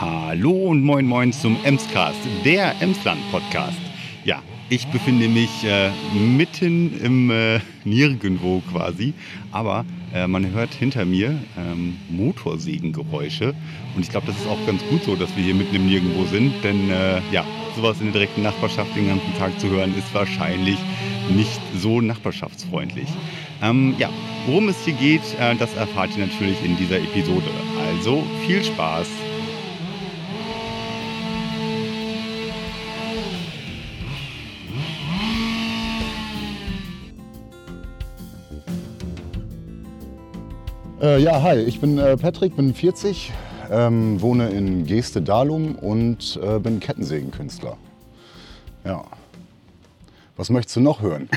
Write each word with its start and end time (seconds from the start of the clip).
Hallo 0.00 0.52
und 0.52 0.82
moin 0.82 1.06
moin 1.06 1.30
zum 1.30 1.58
Emscast, 1.62 2.16
der 2.42 2.74
Emsland-Podcast. 2.80 3.76
Ja, 4.24 4.42
ich 4.70 4.86
befinde 4.86 5.28
mich 5.28 5.50
äh, 5.62 5.90
mitten 6.14 6.98
im 7.02 7.30
äh, 7.30 7.60
Nirgendwo 7.84 8.62
quasi, 8.72 9.12
aber 9.52 9.84
äh, 10.14 10.26
man 10.26 10.52
hört 10.52 10.72
hinter 10.72 11.04
mir 11.04 11.38
ähm, 11.58 11.98
Motorsägengeräusche 12.08 13.54
und 13.94 14.00
ich 14.00 14.08
glaube, 14.08 14.28
das 14.28 14.38
ist 14.38 14.46
auch 14.46 14.64
ganz 14.66 14.82
gut 14.88 15.04
so, 15.04 15.16
dass 15.16 15.36
wir 15.36 15.44
hier 15.44 15.54
mitten 15.54 15.76
im 15.76 15.86
Nirgendwo 15.86 16.24
sind, 16.24 16.54
denn 16.64 16.88
äh, 16.88 17.20
ja, 17.30 17.44
sowas 17.76 18.00
in 18.00 18.06
der 18.06 18.14
direkten 18.14 18.42
Nachbarschaft 18.42 18.96
den 18.96 19.06
ganzen 19.06 19.36
Tag 19.36 19.60
zu 19.60 19.68
hören, 19.68 19.94
ist 19.98 20.14
wahrscheinlich 20.14 20.78
nicht 21.28 21.60
so 21.76 22.00
nachbarschaftsfreundlich. 22.00 23.08
Ähm, 23.62 23.96
ja, 23.98 24.08
worum 24.46 24.70
es 24.70 24.82
hier 24.82 24.94
geht, 24.94 25.38
äh, 25.38 25.54
das 25.56 25.74
erfahrt 25.74 26.16
ihr 26.16 26.26
natürlich 26.26 26.64
in 26.64 26.78
dieser 26.78 26.96
Episode. 26.96 27.50
Also 27.98 28.24
viel 28.46 28.64
Spaß! 28.64 29.29
Äh, 41.00 41.22
ja, 41.22 41.40
hi, 41.40 41.56
ich 41.56 41.80
bin 41.80 41.96
äh, 41.96 42.14
Patrick, 42.18 42.56
bin 42.56 42.74
40, 42.74 43.32
ähm, 43.70 44.20
wohne 44.20 44.50
in 44.50 44.84
Geeste-Dahlum 44.84 45.76
und 45.76 46.38
äh, 46.42 46.58
bin 46.58 46.78
Kettensägenkünstler. 46.78 47.78
Ja. 48.84 49.04
Was 50.36 50.50
möchtest 50.50 50.76
du 50.76 50.80
noch 50.80 51.00
hören? 51.00 51.30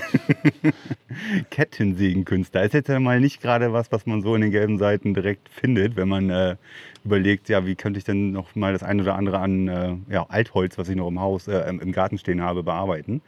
Kettensägenkünstler 1.50 2.64
ist 2.64 2.74
jetzt 2.74 2.90
ja 2.90 3.00
mal 3.00 3.22
nicht 3.22 3.42
gerade 3.42 3.72
was, 3.72 3.90
was 3.94 4.06
man 4.06 4.22
so 4.22 4.36
in 4.36 4.42
den 4.42 4.52
gelben 4.52 4.78
Seiten 4.80 5.14
direkt 5.14 5.48
findet, 5.48 5.96
wenn 5.96 6.10
man 6.10 6.30
äh, 6.30 6.58
überlegt, 7.06 7.48
ja, 7.48 7.66
wie 7.66 7.76
könnte 7.76 8.00
ich 8.00 8.04
denn 8.04 8.34
noch 8.34 8.56
mal 8.56 8.74
das 8.74 8.84
eine 8.84 9.02
oder 9.02 9.16
andere 9.16 9.40
an 9.40 9.68
äh, 9.70 9.96
ja, 10.10 10.26
Altholz, 10.28 10.78
was 10.78 10.90
ich 10.90 10.98
noch 10.98 11.08
im 11.08 11.22
Haus, 11.22 11.48
äh, 11.48 11.70
im 11.70 11.92
Garten 11.94 12.18
stehen 12.18 12.42
habe, 12.42 12.64
bearbeiten. 12.64 13.22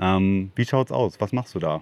Ähm, 0.00 0.52
wie 0.54 0.64
schaut's 0.64 0.92
aus? 0.92 1.20
Was 1.20 1.32
machst 1.32 1.56
du 1.56 1.58
da? 1.58 1.80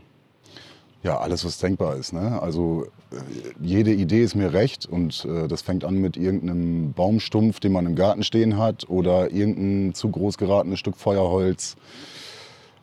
Ja, 1.03 1.19
alles, 1.19 1.47
was 1.47 1.57
denkbar 1.59 1.97
ist. 1.97 2.13
Ne? 2.13 2.41
Also 2.43 2.87
äh, 3.11 3.17
jede 3.61 3.93
Idee 3.93 4.23
ist 4.23 4.35
mir 4.35 4.53
recht 4.53 4.87
und 4.87 5.25
äh, 5.25 5.49
das 5.49 5.63
fängt 5.63 5.85
an 5.85 5.95
mit 5.95 6.19
irgendeinem 6.19 6.93
Baumstumpf, 6.93 7.59
den 7.59 7.73
man 7.73 7.87
im 7.87 7.95
Garten 7.95 8.23
stehen 8.23 8.59
hat 8.59 8.89
oder 8.91 9.31
irgendein 9.31 9.95
zu 9.95 10.11
groß 10.11 10.37
geratenes 10.37 10.79
Stück 10.79 10.97
Feuerholz, 10.97 11.77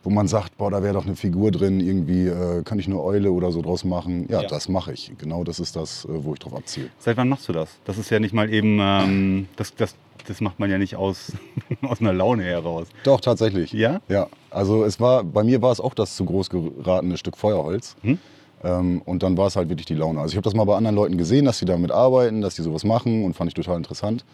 wo 0.04 0.10
man 0.10 0.28
sagt, 0.28 0.56
boah, 0.56 0.70
da 0.70 0.82
wäre 0.82 0.94
doch 0.94 1.04
eine 1.06 1.16
Figur 1.16 1.50
drin, 1.50 1.80
irgendwie 1.80 2.26
äh, 2.28 2.62
kann 2.62 2.78
ich 2.78 2.86
eine 2.86 3.00
Eule 3.00 3.32
oder 3.32 3.50
so 3.50 3.60
draus 3.62 3.84
machen. 3.84 4.26
Ja, 4.30 4.42
Ja. 4.42 4.48
das 4.48 4.68
mache 4.68 4.92
ich. 4.92 5.12
Genau 5.18 5.44
das 5.44 5.58
ist 5.60 5.76
das, 5.76 6.04
äh, 6.04 6.08
wo 6.24 6.32
ich 6.34 6.38
drauf 6.38 6.54
abziele. 6.54 6.88
Seit 6.98 7.16
wann 7.16 7.28
machst 7.28 7.48
du 7.48 7.52
das? 7.52 7.68
Das 7.84 7.98
ist 7.98 8.08
ja 8.10 8.20
nicht 8.20 8.32
mal 8.32 8.52
eben, 8.52 8.78
ähm, 8.80 9.48
das, 9.56 9.74
das, 9.74 9.94
das 10.26 10.40
macht 10.40 10.58
man 10.60 10.70
ja 10.70 10.78
nicht 10.78 10.96
aus, 10.96 11.32
aus 11.82 12.00
einer 12.00 12.12
Laune 12.12 12.44
heraus. 12.44 12.86
Doch, 13.04 13.20
tatsächlich. 13.20 13.72
Ja? 13.72 14.00
Ja, 14.08 14.28
also 14.50 14.84
es 14.84 15.00
war, 15.00 15.24
bei 15.24 15.42
mir 15.42 15.60
war 15.62 15.72
es 15.72 15.80
auch 15.80 15.94
das 15.94 16.14
zu 16.16 16.24
groß 16.24 16.48
geratene 16.50 17.16
Stück 17.18 17.36
Feuerholz. 17.36 17.96
Hm? 18.02 18.18
Ähm, 18.64 19.02
und 19.04 19.22
dann 19.22 19.36
war 19.36 19.46
es 19.48 19.56
halt 19.56 19.68
wirklich 19.68 19.86
die 19.86 19.94
Laune. 19.94 20.20
Also 20.20 20.32
ich 20.32 20.36
habe 20.36 20.44
das 20.44 20.54
mal 20.54 20.64
bei 20.64 20.76
anderen 20.76 20.96
Leuten 20.96 21.16
gesehen, 21.18 21.44
dass 21.44 21.58
sie 21.58 21.64
damit 21.64 21.90
arbeiten, 21.92 22.40
dass 22.40 22.56
sie 22.56 22.62
sowas 22.62 22.84
machen 22.84 23.24
und 23.24 23.34
fand 23.34 23.48
ich 23.48 23.54
total 23.54 23.76
interessant. 23.76 24.24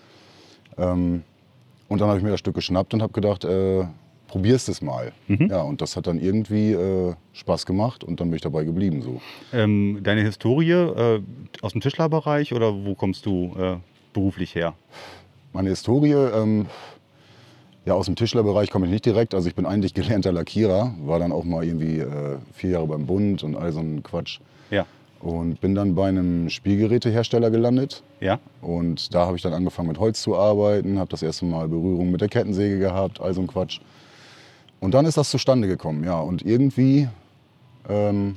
Ähm, 0.79 1.23
und 1.89 2.01
dann 2.01 2.09
habe 2.09 2.19
ich 2.19 2.25
mir 2.25 2.31
das 2.31 2.41
Stück 2.41 2.55
geschnappt 2.55 2.95
und 2.95 3.03
habe 3.03 3.13
gedacht, 3.13 3.45
äh, 3.45 3.85
probierst 4.29 4.69
es 4.69 4.83
mal. 4.83 5.13
Mhm. 5.29 5.49
Ja, 5.51 5.63
und 5.63 5.81
das 5.81 5.97
hat 5.97 6.07
dann 6.07 6.19
irgendwie 6.19 6.73
äh, 6.73 7.15
Spaß 7.33 7.67
gemacht 7.67 8.05
und 8.05 8.21
dann 8.21 8.29
bin 8.29 8.37
ich 8.37 8.43
dabei 8.43 8.65
geblieben 8.65 9.03
so. 9.03 9.21
Ähm, 9.53 10.01
deine 10.03 10.23
Historie 10.23 10.73
äh, 10.73 11.23
aus 11.63 11.73
dem 11.73 11.81
Tischlerbereich 11.81 12.53
oder 12.53 12.85
wo 12.85 12.95
kommst 12.95 13.27
du 13.27 13.55
äh, 13.59 13.77
beruflich 14.13 14.55
her? 14.55 14.75
Meine 15.53 15.69
Historie, 15.69 16.13
ähm, 16.13 16.67
ja, 17.85 17.95
aus 17.95 18.07
dem 18.07 18.17
Tischlerbereich 18.17 18.71
komme 18.71 18.87
ich 18.87 18.93
nicht 18.93 19.05
direkt. 19.05 19.35
Also 19.35 19.49
ich 19.49 19.55
bin 19.55 19.67
eigentlich 19.67 19.95
gelernter 19.95 20.33
Lackierer, 20.33 20.95
war 21.05 21.19
dann 21.19 21.33
auch 21.33 21.45
mal 21.45 21.65
irgendwie 21.65 21.99
äh, 21.99 22.39
vier 22.53 22.71
Jahre 22.71 22.87
beim 22.87 23.07
Bund 23.07 23.43
und 23.43 23.57
all 23.57 23.73
so 23.73 23.81
ein 23.81 24.03
Quatsch. 24.03 24.41
Ja. 24.71 24.87
Und 25.21 25.61
bin 25.61 25.75
dann 25.75 25.95
bei 25.95 26.09
einem 26.09 26.51
Spielgerätehersteller 26.51 27.51
gelandet. 27.51 28.03
Ja? 28.21 28.41
Und 28.61 29.15
da 29.15 29.27
habe 29.27 29.37
ich 29.37 29.43
dann 29.43 29.53
angefangen 29.53 29.89
mit 29.89 29.99
Holz 29.99 30.21
zu 30.23 30.37
arbeiten, 30.37 30.99
habe 30.99 31.11
das 31.11 31.23
erste 31.23 31.45
Mal 31.45 31.69
Berührung 31.69 32.11
mit 32.11 32.21
der 32.21 32.29
Kettensäge 32.29 32.79
gehabt, 32.79 33.21
all 33.21 33.33
so 33.33 33.41
ein 33.41 33.47
Quatsch. 33.47 33.81
Und 34.81 34.93
dann 34.95 35.07
ist 35.07 35.17
das 35.17 35.31
zustande 35.31 35.67
gekommen, 35.69 36.05
ja. 36.05 36.19
Und 36.21 36.43
irgendwie 36.43 37.09
ähm, 37.89 38.37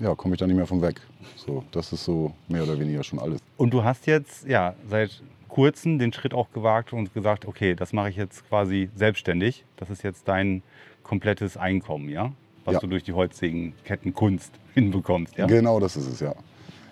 ja, 0.00 0.14
komme 0.14 0.34
ich 0.34 0.38
da 0.40 0.46
nicht 0.46 0.56
mehr 0.56 0.66
von 0.66 0.82
weg. 0.82 1.00
So, 1.36 1.64
das 1.70 1.92
ist 1.92 2.04
so 2.04 2.32
mehr 2.48 2.62
oder 2.64 2.78
weniger 2.78 3.02
schon 3.04 3.18
alles. 3.18 3.40
Und 3.56 3.72
du 3.72 3.84
hast 3.84 4.06
jetzt 4.06 4.46
ja 4.46 4.74
seit 4.88 5.22
kurzem 5.48 5.98
den 5.98 6.12
Schritt 6.12 6.34
auch 6.34 6.50
gewagt 6.52 6.92
und 6.92 7.14
gesagt, 7.14 7.46
okay, 7.46 7.74
das 7.74 7.92
mache 7.92 8.10
ich 8.10 8.16
jetzt 8.16 8.48
quasi 8.48 8.90
selbstständig. 8.96 9.64
Das 9.76 9.90
ist 9.90 10.02
jetzt 10.02 10.26
dein 10.26 10.62
komplettes 11.02 11.56
Einkommen, 11.56 12.08
ja? 12.08 12.32
Was 12.64 12.74
Ja. 12.74 12.80
du 12.80 12.86
durch 12.88 13.04
die 13.04 13.12
Holzsägenkettenkunst 13.12 14.52
hinbekommst, 14.74 15.36
ja? 15.36 15.46
Genau, 15.46 15.78
das 15.80 15.96
ist 15.96 16.08
es, 16.08 16.20
ja. 16.20 16.34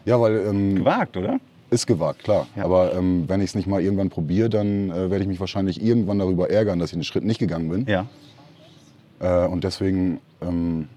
Ja, 0.04 0.20
weil 0.20 0.46
ähm, 0.46 0.76
Gewagt, 0.76 1.16
oder? 1.16 1.40
ist 1.70 1.86
gewagt, 1.86 2.24
klar. 2.24 2.46
Ja. 2.54 2.64
Aber 2.66 2.94
ähm, 2.94 3.24
wenn 3.28 3.40
ich 3.40 3.46
es 3.50 3.54
nicht 3.54 3.66
mal 3.66 3.80
irgendwann 3.80 4.10
probiere, 4.10 4.50
dann 4.50 4.90
äh, 4.90 5.10
werde 5.10 5.20
ich 5.22 5.26
mich 5.28 5.40
wahrscheinlich 5.40 5.82
irgendwann 5.82 6.18
darüber 6.18 6.50
ärgern, 6.50 6.78
dass 6.78 6.90
ich 6.90 6.96
den 6.98 7.04
Schritt 7.04 7.24
nicht 7.24 7.38
gegangen 7.38 7.70
bin. 7.70 7.86
Ja. 7.86 8.06
Äh, 9.22 9.46
und 9.46 9.64
deswegen 9.64 10.20
ähm, 10.42 10.88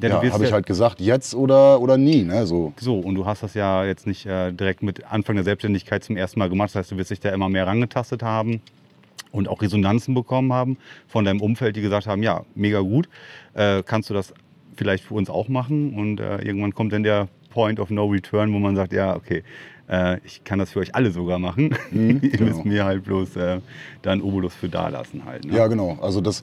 Ja, 0.00 0.22
ja, 0.22 0.32
habe 0.32 0.44
ich 0.44 0.52
halt 0.52 0.66
gesagt, 0.66 1.00
jetzt 1.00 1.34
oder, 1.34 1.80
oder 1.80 1.96
nie. 1.96 2.22
Ne? 2.22 2.46
So, 2.46 2.72
So, 2.80 2.98
und 2.98 3.14
du 3.14 3.26
hast 3.26 3.42
das 3.42 3.54
ja 3.54 3.84
jetzt 3.84 4.06
nicht 4.06 4.26
äh, 4.26 4.52
direkt 4.52 4.82
mit 4.82 5.04
Anfang 5.04 5.36
der 5.36 5.44
Selbstständigkeit 5.44 6.02
zum 6.02 6.16
ersten 6.16 6.38
Mal 6.40 6.48
gemacht. 6.48 6.70
Das 6.70 6.76
heißt, 6.76 6.92
du 6.92 6.96
wirst 6.96 7.10
dich 7.10 7.20
da 7.20 7.30
immer 7.30 7.48
mehr 7.48 7.66
rangetastet 7.66 8.22
haben 8.22 8.60
und 9.30 9.48
auch 9.48 9.62
Resonanzen 9.62 10.14
bekommen 10.14 10.52
haben 10.52 10.76
von 11.06 11.24
deinem 11.24 11.40
Umfeld, 11.40 11.76
die 11.76 11.82
gesagt 11.82 12.06
haben, 12.06 12.22
ja, 12.22 12.44
mega 12.54 12.80
gut, 12.80 13.08
äh, 13.54 13.82
kannst 13.84 14.10
du 14.10 14.14
das 14.14 14.32
vielleicht 14.76 15.04
für 15.04 15.14
uns 15.14 15.30
auch 15.30 15.48
machen? 15.48 15.94
Und 15.94 16.20
äh, 16.20 16.38
irgendwann 16.38 16.74
kommt 16.74 16.92
dann 16.92 17.02
der 17.02 17.28
Point 17.50 17.78
of 17.78 17.90
No 17.90 18.06
Return, 18.06 18.52
wo 18.52 18.58
man 18.58 18.74
sagt, 18.74 18.92
ja, 18.92 19.14
okay, 19.14 19.44
äh, 19.88 20.18
ich 20.24 20.42
kann 20.44 20.58
das 20.58 20.70
für 20.70 20.80
euch 20.80 20.94
alle 20.94 21.10
sogar 21.10 21.38
machen. 21.38 21.74
Mhm, 21.90 22.20
Ihr 22.22 22.30
genau. 22.30 22.44
müsst 22.44 22.64
mir 22.64 22.84
halt 22.84 23.04
bloß 23.04 23.36
äh, 23.36 23.60
da 24.00 24.10
einen 24.12 24.22
Obolus 24.22 24.54
für 24.54 24.68
da 24.68 24.88
lassen 24.88 25.24
halt. 25.24 25.44
Ne? 25.44 25.56
ja, 25.56 25.66
genau. 25.66 25.98
Also 26.00 26.20
das, 26.20 26.42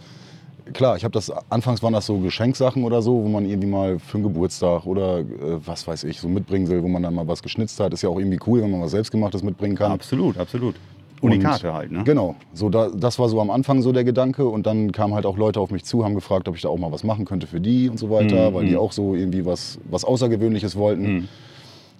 klar, 0.73 0.95
ich 0.97 1.03
habe 1.03 1.11
das, 1.11 1.31
anfangs 1.49 1.81
waren 1.83 1.93
das 1.93 2.05
so 2.05 2.17
Geschenksachen 2.19 2.83
oder 2.83 3.01
so, 3.01 3.23
wo 3.23 3.27
man 3.27 3.45
irgendwie 3.45 3.67
mal 3.67 3.99
für 3.99 4.15
einen 4.15 4.23
Geburtstag 4.23 4.85
oder 4.85 5.19
äh, 5.19 5.25
was 5.65 5.87
weiß 5.87 6.03
ich, 6.05 6.19
so 6.19 6.27
Mitbringsel, 6.27 6.81
wo 6.83 6.87
man 6.87 7.03
dann 7.03 7.13
mal 7.15 7.27
was 7.27 7.41
geschnitzt 7.43 7.79
hat. 7.79 7.93
Ist 7.93 8.01
ja 8.01 8.09
auch 8.09 8.19
irgendwie 8.19 8.39
cool, 8.47 8.61
wenn 8.61 8.71
man 8.71 8.81
was 8.81 8.91
selbstgemachtes 8.91 9.43
mitbringen 9.43 9.75
kann. 9.75 9.91
Absolut, 9.91 10.37
absolut. 10.37 10.75
Und- 11.21 11.31
Unikate 11.33 11.73
halt, 11.73 11.91
ne? 11.91 12.03
Genau, 12.05 12.35
so 12.53 12.69
da, 12.69 12.87
das 12.89 13.19
war 13.19 13.27
so 13.27 13.41
am 13.41 13.49
Anfang 13.49 13.81
so 13.81 13.91
der 13.91 14.05
Gedanke 14.05 14.47
und 14.47 14.65
dann 14.65 14.93
kamen 14.93 15.13
halt 15.13 15.25
auch 15.25 15.37
Leute 15.37 15.59
auf 15.59 15.69
mich 15.69 15.83
zu, 15.83 16.05
haben 16.05 16.15
gefragt, 16.15 16.47
ob 16.47 16.55
ich 16.55 16.61
da 16.61 16.69
auch 16.69 16.77
mal 16.77 16.93
was 16.93 17.03
machen 17.03 17.25
könnte 17.25 17.45
für 17.45 17.59
die 17.59 17.89
und 17.89 17.97
so 17.99 18.09
weiter, 18.09 18.51
Mhm, 18.51 18.53
weil 18.53 18.65
die 18.65 18.71
mhm. 18.71 18.77
auch 18.79 18.93
so 18.93 19.15
irgendwie 19.15 19.45
was, 19.45 19.79
was 19.89 20.05
Außergewöhnliches 20.05 20.77
wollten. 20.77 21.13
Mhm. 21.13 21.27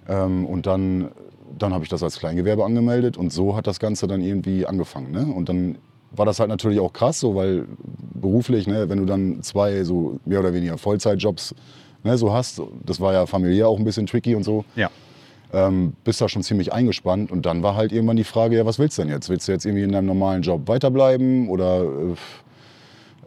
Ähm, 0.08 0.46
und 0.46 0.66
dann, 0.66 1.10
dann 1.58 1.74
habe 1.74 1.84
ich 1.84 1.90
das 1.90 2.02
als 2.02 2.18
Kleingewerbe 2.18 2.64
angemeldet 2.64 3.18
und 3.18 3.30
so 3.30 3.54
hat 3.56 3.66
das 3.66 3.78
Ganze 3.78 4.06
dann 4.06 4.22
irgendwie 4.22 4.64
angefangen. 4.64 5.10
Ne? 5.10 5.26
Und 5.26 5.50
dann 5.50 5.76
war 6.12 6.26
das 6.26 6.40
halt 6.40 6.48
natürlich 6.48 6.80
auch 6.80 6.92
krass, 6.92 7.20
so 7.20 7.34
weil 7.34 7.66
beruflich, 8.14 8.66
ne, 8.66 8.88
wenn 8.88 8.98
du 8.98 9.04
dann 9.06 9.42
zwei 9.42 9.84
so 9.84 10.18
mehr 10.24 10.40
oder 10.40 10.52
weniger 10.52 10.76
Vollzeitjobs 10.78 11.54
ne, 12.04 12.18
so 12.18 12.32
hast, 12.32 12.60
das 12.84 13.00
war 13.00 13.12
ja 13.12 13.26
familiär 13.26 13.68
auch 13.68 13.78
ein 13.78 13.84
bisschen 13.84 14.06
tricky 14.06 14.34
und 14.34 14.42
so 14.42 14.64
Ja. 14.76 14.90
ähm, 15.52 15.92
bist 16.04 16.20
da 16.20 16.28
schon 16.28 16.42
ziemlich 16.42 16.72
eingespannt. 16.72 17.30
Und 17.30 17.46
dann 17.46 17.62
war 17.62 17.74
halt 17.76 17.92
irgendwann 17.92 18.16
die 18.16 18.24
Frage, 18.24 18.56
ja, 18.56 18.66
was 18.66 18.78
willst 18.78 18.98
du 18.98 19.02
denn 19.02 19.10
jetzt? 19.10 19.28
Willst 19.28 19.48
du 19.48 19.52
jetzt 19.52 19.64
irgendwie 19.64 19.84
in 19.84 19.92
deinem 19.92 20.06
normalen 20.06 20.42
Job 20.42 20.66
weiterbleiben 20.66 21.48
oder, 21.48 21.84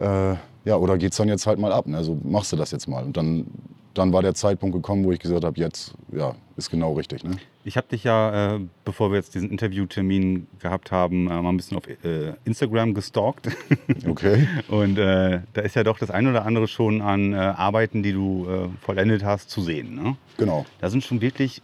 äh, 0.00 0.32
äh, 0.32 0.36
ja, 0.64 0.76
oder 0.76 0.96
geht's 0.98 1.16
dann 1.16 1.28
jetzt 1.28 1.46
halt 1.46 1.58
mal 1.58 1.72
ab? 1.72 1.86
Ne? 1.86 1.96
Also 1.96 2.16
machst 2.22 2.52
du 2.52 2.56
das 2.56 2.70
jetzt 2.70 2.88
mal. 2.88 3.04
Und 3.04 3.16
dann, 3.16 3.46
dann 3.94 4.12
war 4.12 4.22
der 4.22 4.34
Zeitpunkt 4.34 4.74
gekommen, 4.74 5.04
wo 5.04 5.12
ich 5.12 5.20
gesagt 5.20 5.44
habe, 5.44 5.58
jetzt, 5.58 5.94
ja, 6.12 6.34
ist 6.56 6.70
genau 6.70 6.94
richtig. 6.94 7.24
Ne? 7.24 7.36
Ich 7.64 7.76
habe 7.76 7.86
dich 7.88 8.04
ja, 8.04 8.56
äh, 8.56 8.60
bevor 8.84 9.10
wir 9.10 9.16
jetzt 9.16 9.34
diesen 9.34 9.50
Interviewtermin 9.50 10.46
gehabt 10.58 10.92
haben, 10.92 11.30
äh, 11.30 11.40
mal 11.40 11.48
ein 11.50 11.56
bisschen 11.56 11.76
auf 11.76 11.86
äh, 11.88 12.34
Instagram 12.44 12.94
gestalkt. 12.94 13.48
Okay. 14.06 14.46
Und 14.68 14.98
äh, 14.98 15.40
da 15.52 15.62
ist 15.62 15.76
ja 15.76 15.82
doch 15.82 15.98
das 15.98 16.10
ein 16.10 16.26
oder 16.26 16.44
andere 16.44 16.68
schon 16.68 17.00
an 17.00 17.32
äh, 17.32 17.36
Arbeiten, 17.36 18.02
die 18.02 18.12
du 18.12 18.46
äh, 18.46 18.68
vollendet 18.80 19.24
hast, 19.24 19.50
zu 19.50 19.62
sehen. 19.62 19.94
Ne? 19.94 20.16
Genau. 20.36 20.66
Da 20.80 20.90
sind 20.90 21.04
schon 21.04 21.20
wirklich 21.20 21.62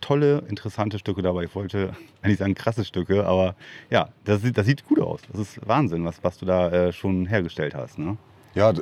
tolle, 0.00 0.44
interessante 0.48 0.98
Stücke 0.98 1.22
dabei. 1.22 1.44
Ich 1.44 1.54
wollte 1.54 1.94
eigentlich 2.22 2.38
sagen 2.38 2.54
krasse 2.54 2.84
Stücke, 2.84 3.26
aber 3.26 3.54
ja, 3.90 4.08
das 4.24 4.42
sieht, 4.42 4.56
das 4.56 4.66
sieht 4.66 4.86
gut 4.86 5.00
aus. 5.00 5.20
Das 5.30 5.40
ist 5.40 5.66
Wahnsinn, 5.66 6.04
was, 6.04 6.22
was 6.22 6.38
du 6.38 6.46
da 6.46 6.92
schon 6.92 7.26
hergestellt 7.26 7.74
hast. 7.74 7.98
Ne? 7.98 8.16
Ja, 8.54 8.72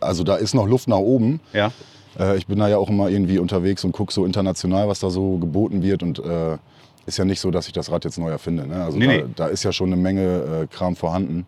also 0.00 0.24
da 0.24 0.36
ist 0.36 0.54
noch 0.54 0.66
Luft 0.66 0.88
nach 0.88 0.98
oben. 0.98 1.40
Ja, 1.52 1.70
Äh, 2.18 2.36
ich 2.36 2.46
bin 2.46 2.58
da 2.58 2.68
ja 2.68 2.76
auch 2.76 2.90
immer 2.90 3.08
irgendwie 3.08 3.38
unterwegs 3.38 3.84
und 3.84 3.92
gucke 3.92 4.12
so 4.12 4.26
international, 4.26 4.86
was 4.88 5.00
da 5.00 5.08
so 5.08 5.38
geboten 5.38 5.82
wird. 5.82 6.02
Und 6.02 6.18
äh, 6.18 6.58
ist 7.06 7.16
ja 7.18 7.24
nicht 7.24 7.40
so, 7.40 7.50
dass 7.50 7.66
ich 7.68 7.72
das 7.72 7.90
Rad 7.90 8.04
jetzt 8.04 8.18
neu 8.18 8.30
erfinde. 8.30 8.66
Ne? 8.66 8.84
Also 8.84 8.98
Nee, 8.98 9.06
da, 9.06 9.12
nee. 9.26 9.32
da 9.34 9.46
ist 9.46 9.62
ja 9.62 9.72
schon 9.72 9.92
eine 9.92 10.00
Menge 10.00 10.62
äh, 10.62 10.66
Kram 10.66 10.94
vorhanden. 10.94 11.46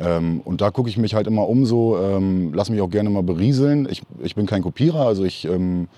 Ähm, 0.00 0.40
und 0.44 0.60
da 0.60 0.70
gucke 0.70 0.88
ich 0.90 0.96
mich 0.98 1.14
halt 1.14 1.26
immer 1.26 1.48
um 1.48 1.64
so, 1.64 1.98
ähm, 1.98 2.52
lass 2.54 2.68
mich 2.70 2.80
auch 2.80 2.90
gerne 2.90 3.10
mal 3.10 3.22
berieseln. 3.22 3.88
Ich, 3.90 4.02
ich 4.22 4.34
bin 4.34 4.46
kein 4.46 4.62
Kopierer, 4.62 5.06
also 5.06 5.24
ich 5.24 5.44
ähm, 5.46 5.88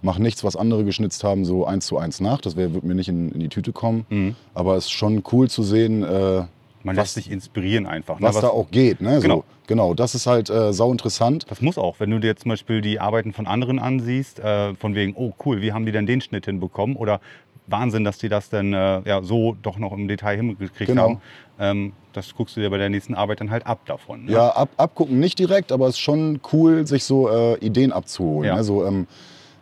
Mach 0.00 0.18
nichts, 0.20 0.44
was 0.44 0.54
andere 0.54 0.84
geschnitzt 0.84 1.24
haben, 1.24 1.44
so 1.44 1.66
eins 1.66 1.86
zu 1.86 1.98
eins 1.98 2.20
nach. 2.20 2.40
Das 2.40 2.54
wär, 2.54 2.72
wird 2.72 2.84
mir 2.84 2.94
nicht 2.94 3.08
in, 3.08 3.32
in 3.32 3.40
die 3.40 3.48
Tüte 3.48 3.72
kommen. 3.72 4.06
Mhm. 4.10 4.36
Aber 4.54 4.76
es 4.76 4.84
ist 4.84 4.92
schon 4.92 5.24
cool 5.32 5.50
zu 5.50 5.64
sehen, 5.64 6.04
äh, 6.04 6.44
Man 6.82 6.96
Was- 6.96 7.04
lässt 7.04 7.14
sich 7.14 7.30
inspirieren 7.30 7.86
einfach. 7.86 8.20
ne? 8.20 8.26
was, 8.26 8.40
da 8.40 8.48
auch 8.48 8.70
geht. 8.70 9.00
Ne? 9.00 9.20
Genau. 9.20 9.36
So, 9.36 9.44
genau, 9.66 9.94
das 9.94 10.14
ist 10.14 10.26
halt 10.26 10.48
äh, 10.50 10.72
sau 10.72 10.92
interessant. 10.92 11.44
Das 11.48 11.60
muss 11.60 11.76
auch, 11.78 11.98
wenn 12.00 12.10
du 12.10 12.18
dir 12.20 12.36
zum 12.36 12.50
Beispiel 12.50 12.80
die 12.80 13.00
Arbeiten 13.00 13.32
von 13.32 13.46
anderen 13.46 13.78
ansiehst, 13.78 14.38
äh, 14.40 14.74
von 14.76 14.94
wegen, 14.94 15.14
oh 15.16 15.32
cool, 15.44 15.60
wie 15.60 15.72
haben 15.72 15.86
die 15.86 15.92
denn 15.92 16.06
den 16.06 16.20
Schnitt 16.20 16.44
hinbekommen? 16.46 16.96
Oder 16.96 17.20
Wahnsinn, 17.66 18.04
dass 18.04 18.16
die 18.18 18.28
das 18.28 18.48
denn 18.48 18.72
äh, 18.72 19.00
ja, 19.06 19.22
so 19.22 19.56
doch 19.62 19.76
noch 19.78 19.92
im 19.92 20.08
Detail 20.08 20.36
hingekriegt 20.36 20.86
Genau. 20.86 21.02
haben. 21.02 21.20
Ähm, 21.58 21.92
das 22.12 22.34
guckst 22.34 22.56
du 22.56 22.60
dir 22.60 22.70
bei 22.70 22.78
der 22.78 22.88
nächsten 22.88 23.14
Arbeit 23.14 23.40
dann 23.40 23.50
halt 23.50 23.66
ab 23.66 23.80
davon. 23.84 24.24
Ne? 24.24 24.32
Ja, 24.32 24.50
ab, 24.50 24.70
abgucken 24.76 25.20
nicht 25.20 25.38
direkt, 25.38 25.70
aber 25.72 25.86
es 25.86 25.94
ist 25.96 26.00
schon 26.00 26.40
cool, 26.52 26.86
sich 26.86 27.04
so 27.04 27.28
äh, 27.28 27.58
Ideen 27.58 27.92
abzuholen. 27.92 28.48
Ja. 28.48 28.56
Ne? 28.56 28.64
So, 28.64 28.86
ähm, 28.86 29.06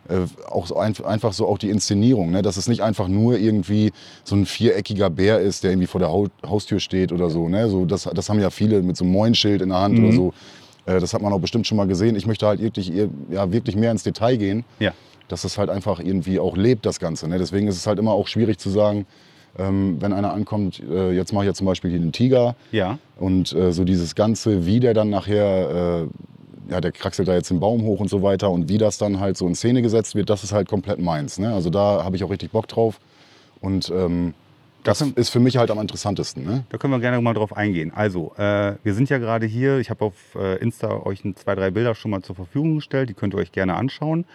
äh, 0.09 0.25
auch 0.49 0.67
so 0.67 0.77
ein, 0.77 0.93
einfach 1.05 1.33
so 1.33 1.47
auch 1.47 1.57
die 1.57 1.69
Inszenierung, 1.69 2.31
ne? 2.31 2.41
dass 2.41 2.57
es 2.57 2.67
nicht 2.67 2.81
einfach 2.81 3.07
nur 3.07 3.37
irgendwie 3.37 3.91
so 4.23 4.35
ein 4.35 4.45
viereckiger 4.45 5.09
Bär 5.09 5.39
ist, 5.39 5.63
der 5.63 5.71
irgendwie 5.71 5.87
vor 5.87 5.99
der 5.99 6.09
Hau 6.09 6.27
Haustür 6.45 6.79
steht 6.79 7.11
oder 7.11 7.29
so. 7.29 7.49
Ne? 7.49 7.69
so 7.69 7.85
das, 7.85 8.03
das 8.13 8.29
haben 8.29 8.39
ja 8.39 8.49
viele 8.49 8.81
mit 8.81 8.97
so 8.97 9.03
einem 9.03 9.13
Moinschild 9.13 9.61
in 9.61 9.69
der 9.69 9.79
Hand 9.79 9.97
Mhm. 9.97 10.03
oder 10.05 10.13
so. 10.13 10.33
Äh, 10.85 10.99
das 10.99 11.13
hat 11.13 11.21
man 11.21 11.33
auch 11.33 11.39
bestimmt 11.39 11.67
schon 11.67 11.77
mal 11.77 11.87
gesehen. 11.87 12.15
Ich 12.15 12.25
möchte 12.25 12.47
halt 12.47 12.61
wirklich, 12.61 12.91
ja, 13.29 13.51
wirklich 13.51 13.75
mehr 13.75 13.91
ins 13.91 14.03
Detail 14.03 14.37
gehen, 14.37 14.63
Ja. 14.79 14.93
dass 15.27 15.43
es 15.43 15.57
halt 15.57 15.69
einfach 15.69 15.99
irgendwie 15.99 16.39
auch 16.39 16.55
lebt, 16.55 16.85
das 16.85 16.99
Ganze. 16.99 17.27
Ne? 17.27 17.37
Deswegen 17.37 17.67
ist 17.67 17.75
es 17.75 17.85
halt 17.87 17.99
immer 17.99 18.11
auch 18.11 18.27
schwierig 18.27 18.57
zu 18.59 18.69
sagen, 18.69 19.05
ähm, 19.59 19.97
wenn 19.99 20.13
einer 20.13 20.33
ankommt, 20.33 20.79
äh, 20.87 21.11
jetzt 21.13 21.33
mache 21.33 21.45
ich 21.45 21.47
ja 21.47 21.53
zum 21.53 21.65
Beispiel 21.65 21.89
hier 21.89 21.99
den 21.99 22.11
Tiger, 22.11 22.55
Ja. 22.71 22.99
und 23.19 23.51
äh, 23.53 23.71
so 23.73 23.83
dieses 23.85 24.13
Ganze, 24.13 24.65
wie 24.67 24.79
der 24.79 24.93
dann 24.93 25.09
nachher, 25.09 26.03
äh, 26.03 26.07
ja, 26.69 26.81
der 26.81 26.91
kraxelt 26.91 27.27
da 27.27 27.33
jetzt 27.33 27.49
den 27.49 27.59
Baum 27.59 27.83
hoch 27.83 27.99
und 27.99 28.09
so 28.09 28.21
weiter 28.21 28.49
und 28.49 28.69
wie 28.69 28.77
das 28.77 28.97
dann 28.97 29.19
halt 29.19 29.37
so 29.37 29.47
in 29.47 29.55
Szene 29.55 29.81
gesetzt 29.81 30.15
wird, 30.15 30.29
das 30.29 30.43
ist 30.43 30.51
halt 30.51 30.67
komplett 30.67 30.99
meins. 30.99 31.39
Ne? 31.39 31.53
Also 31.53 31.69
da 31.69 32.03
habe 32.03 32.15
ich 32.15 32.23
auch 32.23 32.29
richtig 32.29 32.51
Bock 32.51 32.67
drauf. 32.67 32.99
Und 33.59 33.89
ähm, 33.89 34.33
das 34.83 35.01
ist 35.01 35.29
für 35.29 35.39
mich 35.39 35.57
halt 35.57 35.69
am 35.71 35.79
interessantesten. 35.79 36.45
Ne? 36.45 36.63
Da 36.69 36.77
können 36.77 36.93
wir 36.93 36.99
gerne 36.99 37.19
mal 37.19 37.33
drauf 37.33 37.55
eingehen. 37.55 37.91
Also, 37.93 38.33
äh, 38.37 38.75
wir 38.83 38.93
sind 38.93 39.09
ja 39.09 39.17
gerade 39.17 39.45
hier. 39.45 39.79
Ich 39.79 39.89
habe 39.89 40.05
auf 40.05 40.13
äh, 40.35 40.57
Insta 40.59 41.05
euch 41.05 41.25
ein, 41.25 41.35
zwei, 41.35 41.55
drei 41.55 41.71
Bilder 41.71 41.93
schon 41.93 42.11
mal 42.11 42.21
zur 42.21 42.35
Verfügung 42.35 42.75
gestellt. 42.75 43.09
Die 43.09 43.13
könnt 43.13 43.33
ihr 43.33 43.37
euch 43.37 43.51
gerne 43.51 43.75
anschauen. 43.75 44.25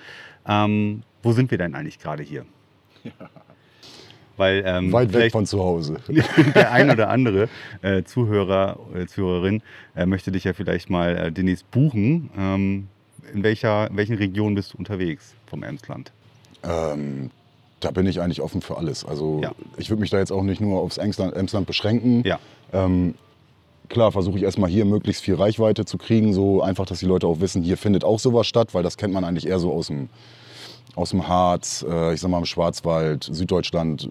Ähm, 0.46 1.04
wo 1.22 1.32
sind 1.32 1.50
wir 1.50 1.58
denn 1.58 1.74
eigentlich 1.74 1.98
gerade 1.98 2.22
hier? 2.22 2.44
Weil 4.36 4.62
ähm, 4.66 4.92
Weit 4.92 5.12
weg 5.12 5.32
von 5.32 5.46
zu 5.46 5.60
Hause. 5.60 5.96
der 6.54 6.72
ein 6.72 6.90
oder 6.90 7.08
andere 7.10 7.48
äh, 7.82 8.02
Zuhörer, 8.02 8.78
äh, 8.94 9.06
Zuhörerin 9.06 9.62
äh, 9.94 10.06
möchte 10.06 10.32
dich 10.32 10.44
ja 10.44 10.52
vielleicht 10.52 10.90
mal 10.90 11.16
äh, 11.16 11.32
demnächst 11.32 11.70
buchen. 11.70 12.30
Ähm, 12.38 12.88
in, 13.32 13.42
welcher, 13.42 13.90
in 13.90 13.96
welchen 13.96 14.16
Regionen 14.16 14.54
bist 14.54 14.72
du 14.72 14.78
unterwegs 14.78 15.34
vom 15.46 15.62
Emsland? 15.62 16.12
Ähm, 16.64 17.30
da 17.80 17.90
bin 17.90 18.06
ich 18.06 18.20
eigentlich 18.20 18.40
offen 18.40 18.62
für 18.62 18.76
alles. 18.76 19.04
Also 19.04 19.40
Ja. 19.42 19.52
ich 19.76 19.90
würde 19.90 20.00
mich 20.00 20.10
da 20.10 20.18
jetzt 20.18 20.32
auch 20.32 20.42
nicht 20.42 20.60
nur 20.60 20.80
aufs 20.80 20.98
Emsland, 20.98 21.34
Emsland 21.34 21.66
beschränken. 21.66 22.22
Ja. 22.24 22.38
Ähm, 22.72 23.14
klar 23.88 24.12
versuche 24.12 24.38
ich 24.38 24.44
erstmal 24.44 24.70
hier 24.70 24.84
möglichst 24.84 25.22
viel 25.22 25.34
Reichweite 25.34 25.84
zu 25.84 25.98
kriegen, 25.98 26.32
so 26.32 26.62
einfach, 26.62 26.86
dass 26.86 27.00
die 27.00 27.06
Leute 27.06 27.26
auch 27.26 27.40
wissen, 27.40 27.62
hier 27.62 27.76
findet 27.76 28.04
auch 28.04 28.18
sowas 28.18 28.46
statt, 28.46 28.72
weil 28.72 28.82
das 28.82 28.96
kennt 28.96 29.12
man 29.12 29.24
eigentlich 29.24 29.46
eher 29.46 29.58
so 29.58 29.72
aus 29.72 29.88
dem, 29.88 30.08
aus 30.94 31.10
dem 31.10 31.26
Harz, 31.26 31.84
äh, 31.88 32.14
ich 32.14 32.20
sag 32.20 32.30
mal 32.30 32.38
im 32.38 32.44
Schwarzwald, 32.44 33.28
Süddeutschland, 33.30 34.08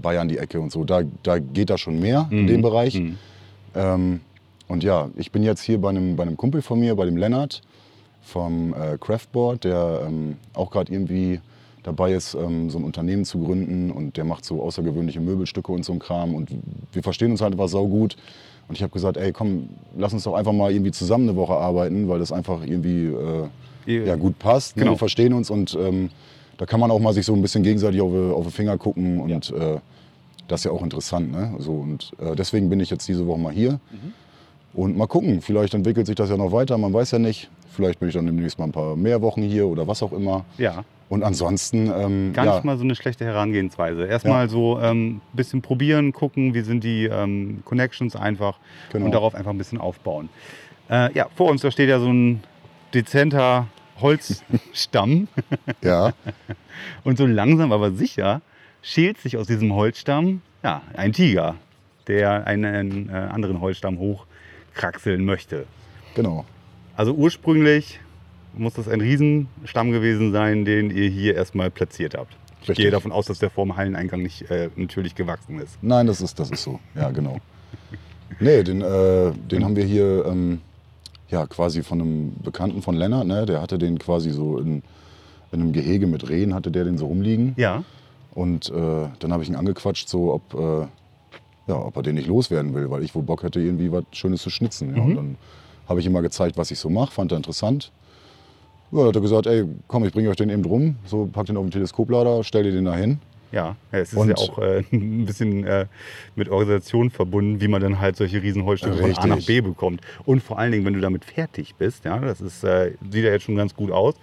Bayern 0.00 0.28
die 0.28 0.38
Ecke 0.38 0.60
und 0.60 0.70
so. 0.70 0.84
Da, 0.84 1.02
da 1.22 1.38
geht 1.38 1.70
da 1.70 1.78
schon 1.78 1.98
mehr 2.00 2.28
in 2.30 2.46
dem 2.46 2.62
Bereich. 2.62 2.98
Mhm. 3.00 3.18
Ähm, 3.74 4.20
und 4.66 4.84
ja, 4.84 5.08
ich 5.16 5.32
bin 5.32 5.42
jetzt 5.42 5.62
hier 5.62 5.80
bei 5.80 5.88
einem, 5.88 6.16
bei 6.16 6.24
einem 6.24 6.36
Kumpel 6.36 6.60
von 6.60 6.78
mir, 6.78 6.94
bei 6.94 7.06
dem 7.06 7.16
Lennart 7.16 7.62
vom 8.22 8.74
äh, 8.74 8.98
Craftboard, 8.98 9.64
der 9.64 10.02
ähm, 10.06 10.36
auch 10.52 10.70
gerade 10.70 10.92
irgendwie 10.92 11.40
dabei 11.82 12.12
ist, 12.12 12.34
ähm, 12.34 12.68
so 12.68 12.78
ein 12.78 12.84
Unternehmen 12.84 13.24
zu 13.24 13.38
gründen 13.38 13.90
und 13.90 14.16
der 14.18 14.24
macht 14.24 14.44
so 14.44 14.62
außergewöhnliche 14.62 15.20
Möbelstücke 15.20 15.72
und 15.72 15.84
so 15.84 15.94
ein 15.94 15.98
Kram 15.98 16.34
und 16.34 16.50
wir 16.92 17.02
verstehen 17.02 17.30
uns 17.30 17.40
halt 17.40 17.52
einfach 17.52 17.68
saugut. 17.68 18.16
Und 18.68 18.74
ich 18.74 18.82
habe 18.82 18.92
gesagt, 18.92 19.16
ey, 19.16 19.32
komm, 19.32 19.70
lass 19.96 20.12
uns 20.12 20.24
doch 20.24 20.34
einfach 20.34 20.52
mal 20.52 20.70
irgendwie 20.70 20.90
zusammen 20.90 21.26
eine 21.26 21.38
Woche 21.38 21.54
arbeiten, 21.54 22.06
weil 22.06 22.18
das 22.18 22.32
einfach 22.32 22.60
irgendwie 22.62 23.06
äh, 23.06 23.48
ja, 23.94 24.16
gut 24.16 24.38
passt. 24.38 24.76
Ne? 24.76 24.82
Genau. 24.82 24.94
Wir 24.94 24.98
verstehen 24.98 25.32
uns 25.32 25.50
und 25.50 25.76
ähm, 25.80 26.10
da 26.56 26.66
kann 26.66 26.80
man 26.80 26.90
auch 26.90 26.98
mal 27.00 27.12
sich 27.12 27.24
so 27.26 27.34
ein 27.34 27.42
bisschen 27.42 27.62
gegenseitig 27.62 28.00
auf, 28.00 28.12
auf 28.12 28.46
die 28.46 28.52
Finger 28.52 28.76
gucken 28.78 29.20
und 29.20 29.50
äh, 29.50 29.78
das 30.48 30.60
ist 30.60 30.64
ja 30.64 30.70
auch 30.72 30.82
interessant. 30.82 31.30
Ne? 31.30 31.54
So, 31.58 31.72
und 31.72 32.12
äh, 32.20 32.34
deswegen 32.34 32.68
bin 32.70 32.80
ich 32.80 32.90
jetzt 32.90 33.06
diese 33.06 33.26
Woche 33.26 33.38
mal 33.38 33.52
hier. 33.52 33.78
Und 34.74 34.96
mal 34.96 35.06
gucken, 35.06 35.40
vielleicht 35.40 35.74
entwickelt 35.74 36.06
sich 36.06 36.16
das 36.16 36.30
ja 36.30 36.36
noch 36.36 36.52
weiter, 36.52 36.76
man 36.78 36.92
weiß 36.92 37.12
ja 37.12 37.18
nicht. 37.18 37.50
Vielleicht 37.70 38.00
bin 38.00 38.08
ich 38.08 38.14
dann 38.14 38.26
demnächst 38.26 38.58
mal 38.58 38.64
ein 38.66 38.72
paar 38.72 38.96
mehr 38.96 39.22
Wochen 39.22 39.42
hier 39.42 39.66
oder 39.66 39.86
was 39.86 40.02
auch 40.02 40.12
immer. 40.12 40.44
Ja, 40.56 40.84
Und 41.08 41.22
ansonsten, 41.22 41.90
ähm, 41.96 42.32
gar 42.32 42.44
ja, 42.44 42.54
nicht 42.54 42.64
mal 42.64 42.76
so 42.76 42.82
eine 42.84 42.94
schlechte 42.96 43.24
Herangehensweise. 43.24 44.04
Erstmal 44.06 44.48
so 44.48 44.76
ein 44.76 44.84
ähm, 44.84 45.20
bisschen 45.32 45.62
probieren, 45.62 46.12
gucken, 46.12 46.54
wie 46.54 46.62
sind 46.62 46.82
die 46.82 47.04
ähm, 47.04 47.62
Connections 47.64 48.16
einfach 48.16 48.58
Genau. 48.92 49.06
und 49.06 49.12
darauf 49.12 49.34
einfach 49.34 49.52
ein 49.52 49.58
bisschen 49.58 49.78
aufbauen. 49.78 50.28
Äh, 50.90 51.12
ja, 51.14 51.26
vor 51.36 51.50
uns 51.50 51.62
da 51.62 51.70
steht 51.70 51.88
ja 51.88 52.00
so 52.00 52.08
ein 52.08 52.42
dezenter 52.94 53.68
Holzstamm 54.00 55.28
ja, 55.82 56.12
und 57.04 57.18
so 57.18 57.26
langsam 57.26 57.72
aber 57.72 57.92
sicher 57.92 58.40
schält 58.82 59.18
sich 59.18 59.36
aus 59.36 59.46
diesem 59.46 59.74
Holzstamm 59.74 60.42
ja, 60.62 60.82
ein 60.94 61.12
Tiger, 61.12 61.56
der 62.06 62.46
einen 62.46 63.08
äh, 63.08 63.12
anderen 63.12 63.60
Holzstamm 63.60 63.98
hochkraxeln 63.98 65.24
möchte. 65.24 65.66
genau. 66.14 66.44
Also 66.96 67.12
ursprünglich 67.12 68.00
muss 68.54 68.74
das 68.74 68.88
ein 68.88 69.00
Riesenstamm 69.00 69.92
gewesen 69.92 70.32
sein, 70.32 70.64
den 70.64 70.90
ihr 70.90 71.08
hier 71.08 71.36
erstmal 71.36 71.70
platziert 71.70 72.16
habt. 72.16 72.36
Ich 72.60 72.68
Richtig. 72.68 72.84
gehe 72.84 72.90
davon 72.90 73.12
aus, 73.12 73.26
dass 73.26 73.38
der 73.38 73.50
vor 73.50 73.64
dem 73.64 73.76
Halleneingang 73.76 74.20
nicht 74.20 74.50
äh, 74.50 74.68
natürlich 74.74 75.14
gewachsen 75.14 75.60
ist. 75.60 75.78
Nein, 75.80 76.08
das 76.08 76.20
ist, 76.20 76.40
das 76.40 76.50
ist 76.50 76.64
so. 76.64 76.80
Ja, 76.96 77.10
genau. 77.10 77.38
Nee, 78.40 78.62
den, 78.62 78.82
äh, 78.82 79.32
den 79.32 79.64
haben 79.64 79.76
wir 79.76 79.84
hier 79.84 80.26
ähm, 80.26 80.60
ja, 81.30 81.46
quasi 81.46 81.82
von 81.82 82.00
einem 82.00 82.32
Bekannten 82.42 82.82
von 82.82 82.96
Lennart. 82.96 83.26
Ne? 83.26 83.46
Der 83.46 83.60
hatte 83.60 83.78
den 83.78 83.98
quasi 83.98 84.30
so 84.30 84.58
in, 84.58 84.82
in 85.52 85.60
einem 85.60 85.72
Gehege 85.72 86.06
mit 86.06 86.28
Rehen, 86.28 86.54
hatte 86.54 86.70
der 86.70 86.84
den 86.84 86.98
so 86.98 87.06
rumliegen. 87.06 87.54
Ja, 87.56 87.84
Und 88.34 88.70
äh, 88.70 89.08
dann 89.18 89.32
habe 89.32 89.42
ich 89.42 89.48
ihn 89.48 89.56
angequatscht, 89.56 90.08
so 90.08 90.32
ob, 90.32 90.54
äh, 90.54 90.86
ja, 91.66 91.76
ob 91.76 91.96
er 91.96 92.02
den 92.02 92.14
nicht 92.14 92.28
loswerden 92.28 92.74
will, 92.74 92.90
weil 92.90 93.02
ich 93.02 93.14
wohl 93.14 93.22
Bock 93.22 93.42
hätte, 93.42 93.60
irgendwie 93.60 93.90
was 93.92 94.04
Schönes 94.12 94.42
zu 94.42 94.50
schnitzen. 94.50 94.96
Ja. 94.96 95.02
Und 95.02 95.16
dann 95.16 95.36
habe 95.88 96.00
ich 96.00 96.06
ihm 96.06 96.12
mal 96.12 96.22
gezeigt, 96.22 96.56
was 96.56 96.70
ich 96.70 96.78
so 96.78 96.88
mache, 96.90 97.12
fand 97.12 97.32
er 97.32 97.36
interessant. 97.36 97.90
Ja, 98.90 99.06
hat 99.06 99.14
er 99.16 99.20
gesagt, 99.20 99.46
ey, 99.46 99.64
komm, 99.86 100.04
ich 100.04 100.12
bringe 100.12 100.30
euch 100.30 100.36
den 100.36 100.48
eben 100.48 100.62
drum. 100.62 100.96
So, 101.04 101.28
pack 101.30 101.46
den 101.46 101.56
auf 101.58 101.64
den 101.64 101.70
Teleskoplader, 101.70 102.42
stell 102.44 102.62
dir 102.62 102.72
den 102.72 102.86
da 102.86 102.94
hin. 102.94 103.18
Ja. 103.52 103.76
ja 103.92 103.98
es 103.98 104.12
ist 104.12 104.18
Und- 104.18 104.28
ja 104.28 104.36
auch 104.36 104.58
äh, 104.58 104.82
ein 104.92 105.26
bisschen 105.26 105.64
äh, 105.64 105.86
mit 106.36 106.48
Organisation 106.48 107.10
verbunden, 107.10 107.60
wie 107.60 107.68
man 107.68 107.80
dann 107.82 108.00
halt 108.00 108.16
solche 108.16 108.42
Riesenholzstücke 108.42 108.96
von 108.96 109.16
A 109.16 109.26
nach. 109.26 109.44
B 109.46 109.60
bekommt. 109.60 110.00
Und 110.24 110.42
vor 110.42 110.58
allen 110.58 110.72
Dingen, 110.72 110.84
wenn 110.84 110.94
du 110.94 111.00
damit 111.00 111.24
fertig 111.24 111.74
bist, 111.76 112.04
ja, 112.04 112.18
das 112.18 112.40
ist, 112.40 112.64
äh, 112.64 112.92
sieht 113.10 113.24
ja 113.24 113.30
jetzt 113.32 113.44
schon 113.44 113.56
ganz 113.56 113.74
gut 113.74 113.90
aus, 113.90 114.14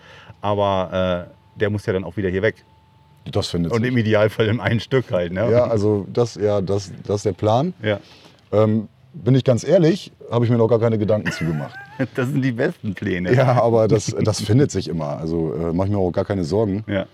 aber 0.42 1.28
äh, 1.56 1.60
der 1.60 1.70
muss 1.70 1.86
ja 1.86 1.94
dann 1.94 2.04
auch 2.04 2.18
wieder 2.18 2.30
hier 2.30 2.42
weg. 2.42 2.56
Das 3.32 3.48
findet 3.48 3.72
Und 3.72 3.82
sich. 3.82 3.92
im 3.92 3.98
Idealfall 3.98 4.48
im 4.48 4.60
einen 4.60 4.80
Stück 4.80 5.12
halt. 5.12 5.34
Ne? 5.34 5.50
Ja, 5.52 5.64
also 5.66 6.06
das, 6.14 6.36
ja, 6.36 6.62
das, 6.62 6.92
das 7.08 7.18
ist 7.18 7.26
der 7.26 7.34
Plan. 7.34 7.74
ja. 7.82 8.00
Ähm, 8.52 8.88
bin 9.18 9.34
ich 9.34 9.46
ganz 9.46 9.64
ehrlich, 9.64 10.12
habe 10.30 10.44
ich 10.44 10.52
mir 10.52 10.58
noch 10.58 10.68
gar 10.68 10.78
keine 10.80 10.98
Gedanken 10.98 11.32
zu 11.32 11.46
gemacht. 11.46 11.74
Das 12.16 12.28
sind 12.28 12.42
die 12.42 12.52
besten 12.52 12.94
Pläne. 12.94 13.34
Ja, 13.34 13.54
aber 13.64 13.88
das, 13.88 14.14
das 14.22 14.42
findet 14.42 14.70
sich 14.70 14.90
immer. 14.90 15.18
Also 15.18 15.54
äh, 15.54 15.72
mache 15.72 15.88
ich 15.88 15.94
mir 15.94 16.00
auch 16.00 16.12
gar 16.12 16.26
keine 16.26 16.44
Sorgen, 16.44 16.84
ja. 16.88 17.06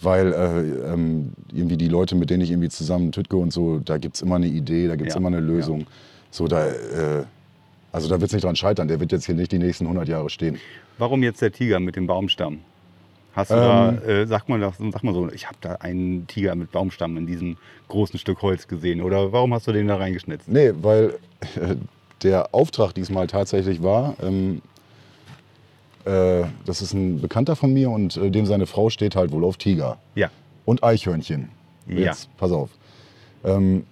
Weil 0.00 0.32
äh, 0.32 0.92
ähm, 0.92 1.32
irgendwie 1.52 1.76
die 1.76 1.88
Leute, 1.88 2.14
mit 2.14 2.30
denen 2.30 2.42
ich 2.42 2.50
irgendwie 2.50 2.68
zusammen 2.68 3.12
tütke 3.12 3.36
und 3.36 3.52
so, 3.52 3.78
da 3.78 3.98
gibt 3.98 4.16
es 4.16 4.22
immer 4.22 4.36
eine 4.36 4.46
Idee, 4.46 4.86
da 4.88 4.96
gibt 4.96 5.08
es 5.08 5.14
Ja, 5.14 5.18
immer 5.18 5.28
eine 5.28 5.40
Lösung. 5.40 5.86
So, 6.30 6.46
da, 6.46 6.66
äh, 6.66 7.24
also 7.92 8.08
da 8.08 8.20
wird 8.20 8.28
es 8.30 8.32
nicht 8.34 8.44
dran 8.44 8.56
scheitern. 8.56 8.86
Der 8.88 9.00
wird 9.00 9.12
jetzt 9.12 9.26
hier 9.26 9.34
nicht 9.34 9.50
die 9.50 9.58
nächsten 9.58 9.84
100 9.86 10.08
Jahre 10.08 10.30
stehen. 10.30 10.58
Warum 10.98 11.22
jetzt 11.22 11.40
der 11.42 11.52
Tiger 11.52 11.80
mit 11.80 11.96
dem 11.96 12.06
Baumstamm? 12.06 12.60
Hast 13.34 13.50
du 13.50 13.54
Ähm, 13.54 13.60
da, 13.62 13.92
äh, 13.94 14.26
sag, 14.26 14.48
mal, 14.48 14.60
sag 14.60 15.02
mal 15.04 15.14
so, 15.14 15.30
ich 15.30 15.46
habe 15.46 15.56
da 15.60 15.74
einen 15.76 16.26
Tiger 16.26 16.54
mit 16.54 16.72
Baumstamm 16.72 17.16
in 17.16 17.26
diesem 17.26 17.56
großen 17.88 18.18
Stück 18.18 18.42
Holz 18.42 18.66
gesehen. 18.68 19.00
Oder 19.00 19.32
warum 19.32 19.54
hast 19.54 19.66
du 19.68 19.72
den 19.72 19.86
da 19.88 19.96
reingeschnitzt? 19.96 20.48
Nee, 20.48 20.72
weil 20.82 21.14
äh, 21.56 21.76
der 22.22 22.52
Auftrag 22.54 22.92
diesmal 22.94 23.26
tatsächlich 23.26 23.82
war, 23.82 24.16
ähm, 24.22 24.60
äh, 26.08 26.44
das 26.64 26.80
ist 26.82 26.94
ein 26.94 27.20
Bekannter 27.20 27.54
von 27.56 27.72
mir 27.72 27.90
und 27.90 28.16
äh, 28.16 28.30
dem 28.30 28.46
seine 28.46 28.66
Frau 28.66 28.90
steht 28.90 29.14
halt 29.16 29.30
wohl 29.32 29.44
auf 29.44 29.56
Tiger. 29.56 29.98
Ja. 30.14 30.30
und 30.64 30.82
Eichhörnchen. 30.84 31.48
Ja. 31.86 31.98
Jetzt, 31.98 32.28
pass 32.36 32.52
auf. 32.52 32.70
Ähm, 33.44 33.84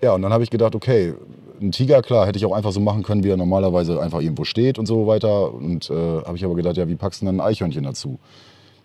ja, 0.00 0.14
und 0.14 0.22
dann 0.22 0.32
habe 0.32 0.42
ich 0.42 0.50
gedacht, 0.50 0.74
okay, 0.74 1.14
ein 1.60 1.72
Tiger, 1.72 2.02
klar, 2.02 2.26
hätte 2.26 2.38
ich 2.38 2.46
auch 2.46 2.52
einfach 2.54 2.72
so 2.72 2.80
machen 2.80 3.02
können, 3.02 3.22
wie 3.24 3.30
er 3.30 3.36
normalerweise 3.36 4.00
einfach 4.00 4.20
irgendwo 4.20 4.44
steht 4.44 4.78
und 4.78 4.86
so 4.86 5.06
weiter. 5.06 5.52
Und 5.52 5.90
äh, 5.90 5.94
habe 5.94 6.36
ich 6.36 6.44
aber 6.44 6.54
gedacht, 6.54 6.76
ja, 6.76 6.88
wie 6.88 6.94
packst 6.96 7.20
du 7.22 7.26
denn 7.26 7.36
ein 7.36 7.40
Eichhörnchen 7.40 7.84
dazu? 7.84 8.18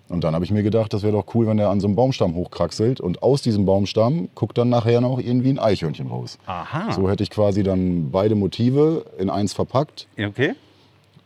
Und 0.10 0.24
dann 0.24 0.34
habe 0.34 0.43
ich 0.43 0.51
mir 0.51 0.63
gedacht, 0.63 0.91
das 0.91 1.03
wäre 1.03 1.13
doch 1.13 1.36
cool, 1.36 1.46
wenn 1.48 1.60
er 1.60 1.69
an 1.69 1.79
so 1.79 1.88
einem 1.88 1.96
Baumstamm 1.96 2.36
hochkraxelt 2.36 3.00
und 3.00 3.22
aus 3.22 3.41
diesem 3.41 3.65
Baumstamm 3.65 4.29
guckt 4.34 4.58
dann 4.58 4.69
nachher 4.69 5.01
noch 5.01 5.19
irgendwie 5.19 5.51
ein 5.51 5.60
Eichhörnchen 5.60 6.08
raus. 6.08 6.38
Aha. 6.48 6.91
So 6.93 7.10
hätte 7.10 7.22
ich 7.24 7.29
quasi 7.29 7.63
dann 7.63 8.10
beide 8.12 8.36
Motive 8.36 9.05
in 9.19 9.29
eins 9.29 9.53
verpackt. 9.53 10.08
Okay. 10.17 10.53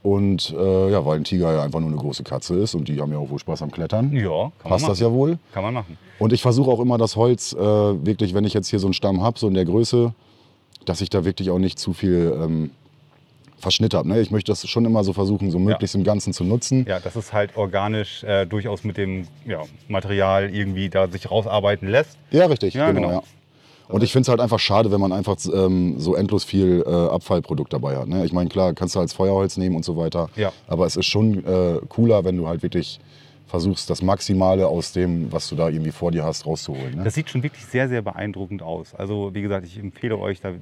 Und 0.04 0.54
äh, 0.56 0.92
ja, 0.92 1.06
weil 1.06 1.18
ein 1.18 1.24
Tiger 1.24 1.54
ja 1.54 1.64
einfach 1.64 1.80
nur 1.80 1.90
eine 1.90 1.98
große 1.98 2.24
Katze 2.24 2.56
ist 2.56 2.76
und 2.76 2.90
die 2.90 3.00
haben 3.00 3.12
ja 3.14 3.18
auch 3.18 3.30
wohl 3.30 3.40
Spaß 3.40 3.62
am 3.62 3.72
Klettern. 3.72 4.12
Ja, 4.12 4.52
kann 4.60 4.70
Passt 4.70 4.84
man 4.84 4.92
das 4.92 5.00
ja 5.00 5.10
wohl. 5.10 5.40
Kann 5.54 5.64
man 5.64 5.74
machen. 5.74 5.98
Und 6.20 6.34
ich 6.34 6.42
versuche 6.42 6.70
auch 6.70 6.82
immer 6.82 6.98
das 6.98 7.16
Holz 7.16 7.54
äh, 7.54 7.58
wirklich, 7.60 8.34
wenn 8.34 8.44
ich 8.44 8.54
jetzt 8.54 8.68
hier 8.68 8.80
so 8.80 8.88
einen 8.88 8.94
Stamm 8.94 9.24
habe, 9.24 9.40
so 9.40 9.48
in 9.48 9.54
der 9.54 9.64
Größe, 9.64 10.14
dass 10.86 11.00
ich 11.00 11.10
da 11.10 11.24
wirklich 11.24 11.50
auch 11.52 11.58
nicht 11.58 11.80
zu 11.80 11.94
viel 11.94 12.38
ähm, 12.38 12.72
Verschnitt 13.64 13.94
habe. 13.94 14.10
Ne? 14.10 14.20
Ich 14.20 14.30
möchte 14.30 14.52
das 14.52 14.68
schon 14.68 14.84
immer 14.84 15.06
so 15.06 15.14
versuchen, 15.14 15.50
so 15.50 15.58
möglichst 15.58 15.96
im 15.96 16.04
Ganzen 16.04 16.34
zu 16.34 16.44
nutzen. 16.44 16.86
Ja, 16.88 17.00
dass 17.00 17.16
es 17.16 17.32
halt 17.32 17.56
organisch 17.56 18.24
äh, 18.26 18.46
durchaus 18.46 18.84
mit 18.84 18.98
dem 18.98 19.28
ja, 19.46 19.62
Material 19.88 20.54
irgendwie 20.54 20.90
da 20.90 21.08
sich 21.08 21.32
rausarbeiten 21.32 21.88
lässt. 21.88 22.18
Ja, 22.30 22.46
richtig. 22.46 22.74
Ja, 22.74 22.92
genau. 22.92 23.08
genau. 23.08 23.20
Ja. 23.22 23.24
Und 23.94 24.02
ich 24.02 24.12
finde 24.12 24.24
es 24.24 24.30
halt 24.30 24.42
einfach 24.42 24.58
schade, 24.58 24.92
wenn 24.92 25.00
man 25.00 25.12
einfach 25.12 25.38
ähm, 25.54 26.00
so 26.00 26.16
endlos 26.16 26.44
viel 26.44 26.84
äh, 26.84 26.90
Abfallprodukt 26.90 27.74
dabei 27.74 27.96
hat. 27.96 28.08
Ne? 28.08 28.26
Ich 28.26 28.34
meine, 28.34 28.50
klar, 28.50 28.74
kannst 28.74 28.96
du 28.96 29.00
als 29.00 29.14
Feuerholz 29.14 29.56
nehmen 29.58 29.76
und 29.76 29.86
so 29.86 29.96
weiter. 29.96 30.30
Ja. 30.36 30.52
Aber 30.66 30.88
es 30.88 30.96
ist 30.96 31.06
schon 31.06 31.46
äh, 31.46 31.80
cooler, 31.90 32.26
wenn 32.26 32.36
du 32.36 32.48
halt 32.48 32.64
wirklich 32.64 33.00
versuchst, 33.46 33.92
das 33.92 34.02
Maximale 34.02 34.66
aus 34.66 34.94
dem, 34.94 35.32
was 35.32 35.48
du 35.48 35.56
da 35.56 35.70
irgendwie 35.70 35.92
vor 35.92 36.10
dir 36.10 36.24
hast, 36.24 36.48
rauszuholen. 36.48 36.96
Ne? 36.96 37.04
Das 37.04 37.14
sieht 37.14 37.30
schon 37.30 37.44
wirklich 37.44 37.66
sehr, 37.66 37.88
sehr 37.88 38.02
beeindruckend 38.02 38.64
aus. 38.64 38.96
Also 38.96 39.36
wie 39.36 39.44
gesagt, 39.44 39.68
ich 39.68 39.78
empfehle 39.78 40.18
euch 40.18 40.42
da 40.42 40.54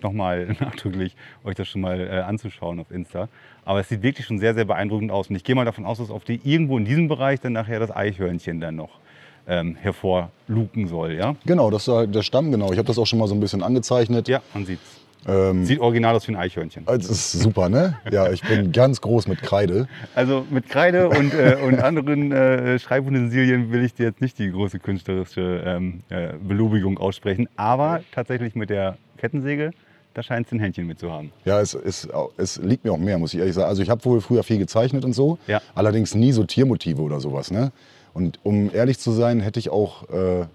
nochmal 0.00 0.56
nachdrücklich, 0.60 1.16
euch 1.42 1.56
das 1.56 1.66
schon 1.66 1.80
mal 1.80 2.00
äh, 2.00 2.20
anzuschauen 2.20 2.78
auf 2.78 2.92
Insta. 2.92 3.28
Aber 3.64 3.80
es 3.80 3.88
sieht 3.88 4.04
wirklich 4.04 4.24
schon 4.24 4.38
sehr, 4.38 4.54
sehr 4.54 4.66
beeindruckend 4.66 5.10
aus. 5.10 5.30
Und 5.30 5.34
ich 5.34 5.42
gehe 5.42 5.56
mal 5.56 5.64
davon 5.64 5.84
aus, 5.84 5.98
dass 5.98 6.12
auf 6.12 6.22
die 6.22 6.40
irgendwo 6.44 6.78
in 6.78 6.84
diesem 6.84 7.08
Bereich 7.08 7.40
dann 7.40 7.54
nachher 7.54 7.80
das 7.80 7.90
Eichhörnchen 7.90 8.60
dann 8.60 8.76
noch 8.76 9.00
ähm, 9.46 9.74
hervorluken 9.76 10.86
soll. 10.88 11.12
Ja, 11.14 11.34
Genau, 11.46 11.70
das 11.70 11.88
ist 11.88 11.94
halt 11.94 12.14
der 12.14 12.22
Stamm, 12.22 12.50
genau. 12.52 12.72
Ich 12.72 12.78
habe 12.78 12.86
das 12.86 12.98
auch 12.98 13.06
schon 13.06 13.18
mal 13.18 13.28
so 13.28 13.34
ein 13.34 13.40
bisschen 13.40 13.62
angezeichnet. 13.62 14.28
ja 14.28 14.40
man 14.54 14.64
sieht's. 14.66 14.82
Ähm, 15.24 15.64
Sieht 15.64 15.78
original 15.78 16.16
aus 16.16 16.26
wie 16.26 16.32
ein 16.32 16.36
Eichhörnchen. 16.36 16.84
das 16.84 17.08
ist 17.08 17.30
super, 17.30 17.68
ne? 17.68 17.96
Ja, 18.10 18.32
ich 18.32 18.42
bin 18.42 18.72
ganz 18.72 19.00
groß 19.00 19.28
mit 19.28 19.40
Kreide. 19.40 19.86
Also 20.16 20.44
mit 20.50 20.68
Kreide 20.68 21.08
und, 21.10 21.32
äh, 21.32 21.58
und 21.64 21.78
anderen 21.80 22.32
äh, 22.32 22.76
Schreibutensilien 22.80 23.70
will 23.70 23.84
ich 23.84 23.94
dir 23.94 24.06
jetzt 24.06 24.20
nicht 24.20 24.36
die 24.40 24.50
große 24.50 24.80
künstlerische 24.80 25.62
ähm, 25.64 26.00
äh, 26.08 26.30
Belubigung 26.42 26.98
aussprechen. 26.98 27.48
Aber 27.54 28.00
tatsächlich 28.10 28.56
mit 28.56 28.68
der 28.68 28.96
Kettensäge, 29.16 29.70
da 30.14 30.24
scheint 30.24 30.46
es 30.48 30.52
ein 30.52 30.58
Händchen 30.58 30.88
mit 30.88 30.98
zu 30.98 31.12
haben. 31.12 31.30
Ja, 31.44 31.60
es, 31.60 31.74
es, 31.74 32.08
es 32.36 32.56
liegt 32.60 32.84
mir 32.84 32.90
auch 32.92 32.98
mehr, 32.98 33.16
muss 33.16 33.32
ich 33.32 33.38
ehrlich 33.38 33.54
sagen. 33.54 33.68
Also 33.68 33.80
ich 33.82 33.90
habe 33.90 34.04
wohl 34.04 34.20
früher 34.20 34.42
viel 34.42 34.58
gezeichnet 34.58 35.04
und 35.04 35.12
so, 35.12 35.38
Ja. 35.46 35.60
allerdings 35.76 36.16
nie 36.16 36.32
so 36.32 36.42
Tiermotive 36.42 37.00
oder 37.00 37.20
sowas. 37.20 37.52
Ne? 37.52 37.70
Und 38.14 38.38
um 38.42 38.70
ehrlich 38.74 38.98
zu 38.98 39.10
sein, 39.12 39.40
hätte 39.40 39.58
ich 39.58 39.70
auch 39.70 40.08
äh, 40.10 40.46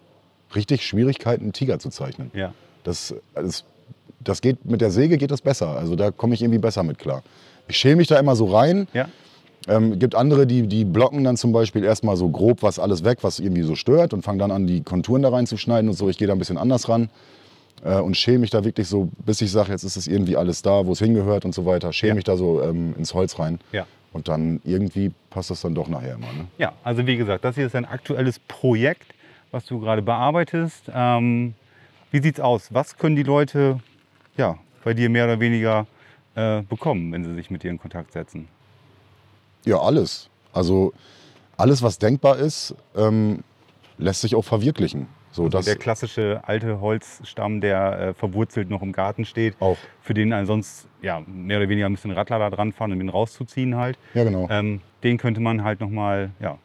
richtig 0.55 0.85
Schwierigkeiten, 0.85 1.43
einen 1.43 1.53
Tiger 1.53 1.79
zu 1.79 1.89
zeichnen. 1.89 2.31
Ja. 2.33 2.53
Das, 2.83 3.15
das, 3.33 3.63
das 4.19 4.41
geht 4.41 4.65
mit 4.65 4.81
der 4.81 4.91
Säge 4.91 5.17
geht 5.17 5.31
das 5.31 5.41
besser. 5.41 5.69
Also 5.77 5.95
da 5.95 6.11
komme 6.11 6.33
ich 6.35 6.41
irgendwie 6.41 6.59
besser 6.59 6.83
mit 6.83 6.97
klar. 6.99 7.23
Ich 7.67 7.77
schäle 7.77 7.95
mich 7.95 8.07
da 8.07 8.17
immer 8.19 8.35
so 8.35 8.45
rein. 8.45 8.87
Ja. 8.93 9.07
Ähm, 9.67 9.99
gibt 9.99 10.15
andere, 10.15 10.47
die, 10.47 10.67
die 10.67 10.85
blocken 10.85 11.23
dann 11.25 11.35
zum 11.35 11.51
Beispiel 11.51 11.83
erstmal 11.83 12.15
so 12.15 12.29
grob 12.29 12.63
was 12.63 12.79
alles 12.79 13.03
weg, 13.03 13.19
was 13.21 13.39
irgendwie 13.39 13.63
so 13.63 13.75
stört 13.75 14.13
und 14.13 14.21
fangen 14.21 14.39
dann 14.39 14.51
an, 14.51 14.65
die 14.67 14.81
Konturen 14.81 15.21
da 15.23 15.29
reinzuschneiden 15.29 15.89
und 15.89 15.95
so. 15.95 16.07
Ich 16.07 16.17
gehe 16.17 16.27
da 16.27 16.33
ein 16.33 16.39
bisschen 16.39 16.57
anders 16.57 16.87
ran 16.87 17.09
äh, 17.83 17.99
und 17.99 18.15
schäle 18.15 18.39
mich 18.39 18.49
da 18.49 18.63
wirklich 18.63 18.87
so, 18.87 19.09
bis 19.25 19.41
ich 19.41 19.51
sage, 19.51 19.71
jetzt 19.71 19.83
ist 19.83 19.97
es 19.97 20.07
irgendwie 20.07 20.37
alles 20.37 20.61
da, 20.61 20.85
wo 20.85 20.93
es 20.93 20.99
hingehört 20.99 21.43
und 21.43 21.53
so 21.53 21.65
weiter. 21.65 21.91
Schäle 21.91 22.11
Ja. 22.11 22.15
mich 22.15 22.23
da 22.23 22.37
so 22.37 22.61
ähm, 22.61 22.95
ins 22.97 23.13
Holz 23.13 23.39
rein. 23.39 23.59
Ja. 23.73 23.85
Und 24.17 24.27
dann 24.27 24.59
irgendwie 24.63 25.11
passt 25.29 25.51
das 25.51 25.61
dann 25.61 25.75
doch 25.75 25.87
nachher 25.87 26.15
immer. 26.15 26.33
Ne? 26.33 26.47
Ja, 26.57 26.73
also 26.83 27.05
wie 27.05 27.17
gesagt, 27.17 27.45
das 27.45 27.53
hier 27.53 27.67
ist 27.67 27.75
ein 27.75 27.85
aktuelles 27.85 28.39
Projekt, 28.39 29.13
was 29.51 29.63
du 29.65 29.79
gerade 29.79 30.01
bearbeitest. 30.01 30.89
Ähm, 30.91 31.53
wie 32.09 32.19
sieht's 32.23 32.39
aus? 32.39 32.73
Was 32.73 32.97
können 32.97 33.15
die 33.15 33.21
Leute 33.21 33.79
ja, 34.35 34.57
bei 34.83 34.95
dir 34.95 35.11
mehr 35.11 35.25
oder 35.25 35.39
weniger 35.39 35.85
äh, 36.33 36.63
bekommen, 36.63 37.11
wenn 37.11 37.23
sie 37.25 37.35
sich 37.35 37.51
mit 37.51 37.61
dir 37.61 37.69
in 37.69 37.77
Kontakt 37.77 38.11
setzen? 38.11 38.47
Ja, 39.65 39.81
alles. 39.81 40.31
Also 40.51 40.93
alles, 41.55 41.83
was 41.83 41.99
denkbar 41.99 42.37
ist, 42.37 42.73
ähm, 42.95 43.43
lässt 43.99 44.21
sich 44.21 44.33
auch 44.33 44.45
verwirklichen. 44.45 45.07
So, 45.37 45.49
das 45.49 45.65
der 45.65 45.75
klassische 45.75 46.41
alte 46.47 46.81
Holzstamm, 46.81 47.61
der 47.61 47.99
äh, 47.99 48.13
verwurzelt 48.15 48.71
noch 48.71 48.81
im 48.81 48.91
Garten 48.91 49.23
steht, 49.23 49.53
auch. 49.59 49.77
für 50.01 50.15
den 50.15 50.33
sonst 50.47 50.87
ja, 51.03 51.21
mehr 51.27 51.57
oder 51.59 51.69
weniger 51.69 51.85
ein 51.85 51.93
bisschen 51.93 52.09
Radler 52.09 52.39
da 52.39 52.49
dran 52.49 52.73
fahren, 52.73 52.91
um 52.91 52.97
den 52.97 53.09
rauszuziehen 53.09 53.75
halt. 53.75 53.99
Ja, 54.15 54.23
genau. 54.23 54.47
Ähm, 54.49 54.81
den 55.03 55.19
könnte 55.19 55.39
man 55.39 55.63
halt 55.63 55.79
nochmal 55.79 56.31
ja, 56.39 56.57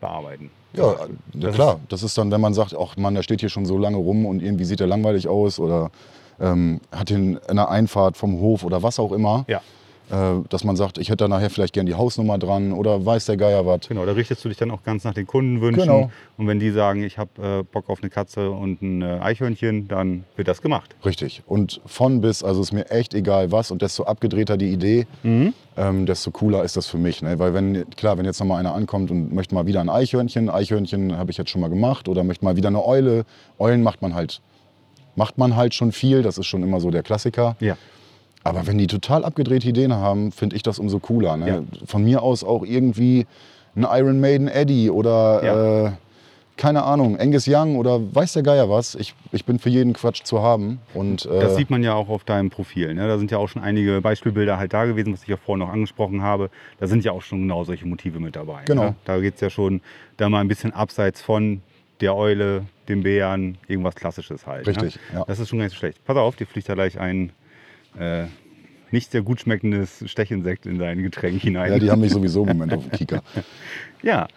bearbeiten. 0.00 0.50
Ja, 0.74 0.94
Das 1.32 1.54
klar. 1.54 1.80
Das 1.88 2.02
ist 2.02 2.18
dann, 2.18 2.30
wenn 2.30 2.42
man 2.42 2.52
sagt, 2.52 2.76
ach 2.78 2.98
Mann, 2.98 3.14
der 3.14 3.22
steht 3.22 3.40
hier 3.40 3.48
schon 3.48 3.64
so 3.64 3.78
lange 3.78 3.96
rum 3.96 4.26
und 4.26 4.42
irgendwie 4.42 4.64
sieht 4.64 4.82
er 4.82 4.86
langweilig 4.86 5.26
aus 5.26 5.58
oder 5.58 5.90
ähm, 6.38 6.80
hat 6.92 7.10
ihn 7.10 7.36
in 7.36 7.38
einer 7.48 7.70
Einfahrt 7.70 8.18
vom 8.18 8.40
Hof 8.40 8.62
oder 8.62 8.82
was 8.82 8.98
auch 8.98 9.12
immer, 9.12 9.46
Ja, 9.48 9.62
dass 10.10 10.64
man 10.64 10.76
sagt, 10.76 10.98
ich 10.98 11.08
hätte 11.08 11.24
da 11.24 11.28
nachher 11.28 11.50
vielleicht 11.50 11.74
gern 11.74 11.86
die 11.86 11.94
Hausnummer 11.94 12.38
dran 12.38 12.72
oder 12.72 13.04
weiß 13.04 13.26
der 13.26 13.36
Geier 13.36 13.66
was. 13.66 13.88
genau. 13.88 14.06
Da 14.06 14.12
richtest 14.12 14.44
du 14.44 14.48
dich 14.48 14.58
dann 14.58 14.70
auch 14.70 14.82
ganz 14.82 15.04
nach 15.04 15.14
den 15.14 15.26
Kundenwünschen. 15.26 15.82
Genau. 15.82 16.10
Und 16.36 16.46
wenn 16.46 16.58
die 16.58 16.70
sagen, 16.70 17.02
ich 17.02 17.18
habe 17.18 17.60
äh, 17.60 17.62
Bock 17.62 17.90
auf 17.90 18.00
eine 18.00 18.10
Katze 18.10 18.50
und 18.50 18.80
ein 18.80 19.02
äh, 19.02 19.18
Eichhörnchen, 19.20 19.88
dann 19.88 20.24
wird 20.36 20.48
das 20.48 20.62
gemacht. 20.62 20.94
Richtig. 21.04 21.42
Und 21.46 21.80
von 21.86 22.20
bis, 22.20 22.42
also 22.42 22.62
ist 22.62 22.72
mir 22.72 22.90
echt 22.90 23.14
egal 23.14 23.52
was 23.52 23.70
und 23.70 23.82
desto 23.82 24.04
abgedrehter 24.04 24.56
die 24.56 24.72
Idee, 24.72 25.06
ähm, 25.78 26.06
desto 26.06 26.30
cooler 26.30 26.64
ist 26.64 26.76
das 26.76 26.86
für 26.86 26.98
mich. 26.98 27.22
Ne? 27.22 27.38
Weil 27.38 27.54
wenn, 27.54 27.88
klar, 27.90 28.18
wenn 28.18 28.24
jetzt 28.24 28.40
noch 28.40 28.46
mal 28.46 28.58
einer 28.58 28.74
ankommt 28.74 29.10
und 29.10 29.32
möchte 29.32 29.54
mal 29.54 29.66
wieder 29.66 29.80
ein 29.80 29.88
Eichhörnchen, 29.88 30.50
Eichhörnchen 30.50 31.16
habe 31.16 31.30
ich 31.30 31.36
jetzt 31.36 31.50
schon 31.50 31.60
mal 31.60 31.68
gemacht 31.68 32.08
oder 32.08 32.24
möchte 32.24 32.44
mal 32.44 32.56
wieder 32.56 32.68
eine 32.68 32.84
Eule. 32.84 33.24
Eulen 33.58 33.82
macht 33.82 34.02
man 34.02 34.14
halt, 34.14 34.40
macht 35.16 35.38
man 35.38 35.56
halt 35.56 35.74
schon 35.74 35.92
viel, 35.92 36.22
das 36.22 36.38
ist 36.38 36.46
schon 36.46 36.62
immer 36.62 36.80
so 36.80 36.90
der 36.90 37.02
Klassiker. 37.02 37.56
Ja. 37.60 37.76
Aber 38.48 38.66
wenn 38.66 38.78
die 38.78 38.86
total 38.86 39.24
abgedrehte 39.24 39.68
Ideen 39.68 39.92
haben, 39.94 40.32
finde 40.32 40.56
ich 40.56 40.62
das 40.62 40.78
umso 40.78 40.98
cooler. 40.98 41.36
Ne? 41.36 41.48
Ja. 41.48 41.62
Von 41.86 42.04
mir 42.04 42.22
aus 42.22 42.44
auch 42.44 42.64
irgendwie 42.64 43.26
ein 43.76 43.86
Iron 43.90 44.20
Maiden 44.20 44.48
Eddie 44.48 44.90
oder 44.90 45.44
Ja. 45.44 45.86
äh, 45.86 45.92
keine 46.56 46.82
Ahnung, 46.82 47.16
Angus 47.20 47.46
Young 47.46 47.76
oder 47.76 48.00
weiß 48.12 48.32
der 48.32 48.42
Geier 48.42 48.68
was. 48.68 48.96
Ich, 48.96 49.14
ich 49.30 49.44
bin 49.44 49.60
für 49.60 49.68
jeden 49.68 49.92
Quatsch 49.92 50.24
zu 50.24 50.42
haben. 50.42 50.80
Und, 50.92 51.24
äh, 51.26 51.38
Das 51.38 51.54
sieht 51.54 51.70
man 51.70 51.84
ja 51.84 51.94
auch 51.94 52.08
auf 52.08 52.24
deinem 52.24 52.50
Profil. 52.50 52.94
Ne? 52.94 53.06
Da 53.06 53.16
sind 53.16 53.30
ja 53.30 53.38
auch 53.38 53.46
schon 53.48 53.62
einige 53.62 54.00
Beispielbilder 54.00 54.58
halt 54.58 54.72
da 54.72 54.84
gewesen, 54.84 55.12
was 55.12 55.22
ich 55.22 55.28
ja 55.28 55.36
vorhin 55.36 55.60
noch 55.64 55.72
angesprochen 55.72 56.20
habe. 56.22 56.50
Da 56.80 56.88
sind 56.88 57.04
ja 57.04 57.12
auch 57.12 57.22
schon 57.22 57.42
genau 57.42 57.62
solche 57.62 57.86
Motive 57.86 58.18
mit 58.18 58.34
dabei. 58.34 58.62
Genau. 58.64 58.82
Ne? 58.86 58.94
Da 59.04 59.20
geht 59.20 59.36
es 59.36 59.40
ja 59.40 59.50
schon 59.50 59.80
da 60.16 60.28
mal 60.28 60.40
ein 60.40 60.48
bisschen 60.48 60.72
abseits 60.72 61.22
von 61.22 61.62
der 62.00 62.16
Eule, 62.16 62.64
dem 62.88 63.04
Bären, 63.04 63.56
irgendwas 63.68 63.94
Klassisches 63.94 64.44
halt. 64.46 64.66
Richtig, 64.66 64.96
Ne? 65.12 65.18
ja. 65.20 65.24
Das 65.26 65.38
ist 65.38 65.48
schon 65.50 65.60
so 65.68 65.74
schlecht. 65.76 66.04
Pass 66.04 66.16
auf, 66.16 66.34
dir 66.34 66.46
fliegt 66.46 66.68
da 66.68 66.74
gleich 66.74 66.98
ein 66.98 67.30
äh, 67.98 68.26
nicht 68.90 69.10
sehr 69.10 69.22
gut 69.22 69.40
schmeckendes 69.40 70.04
Stechinsekt 70.06 70.66
in 70.66 70.78
dein 70.78 71.02
Getränk 71.02 71.42
hinein. 71.42 71.72
ja, 71.72 71.78
die 71.78 71.90
haben 71.90 72.00
mich 72.00 72.12
sowieso 72.12 72.42
im 72.42 72.48
Moment 72.48 72.74
auf 72.74 72.82
dem 72.82 72.92
Kieker. 72.92 73.22
Ja, 74.02 74.28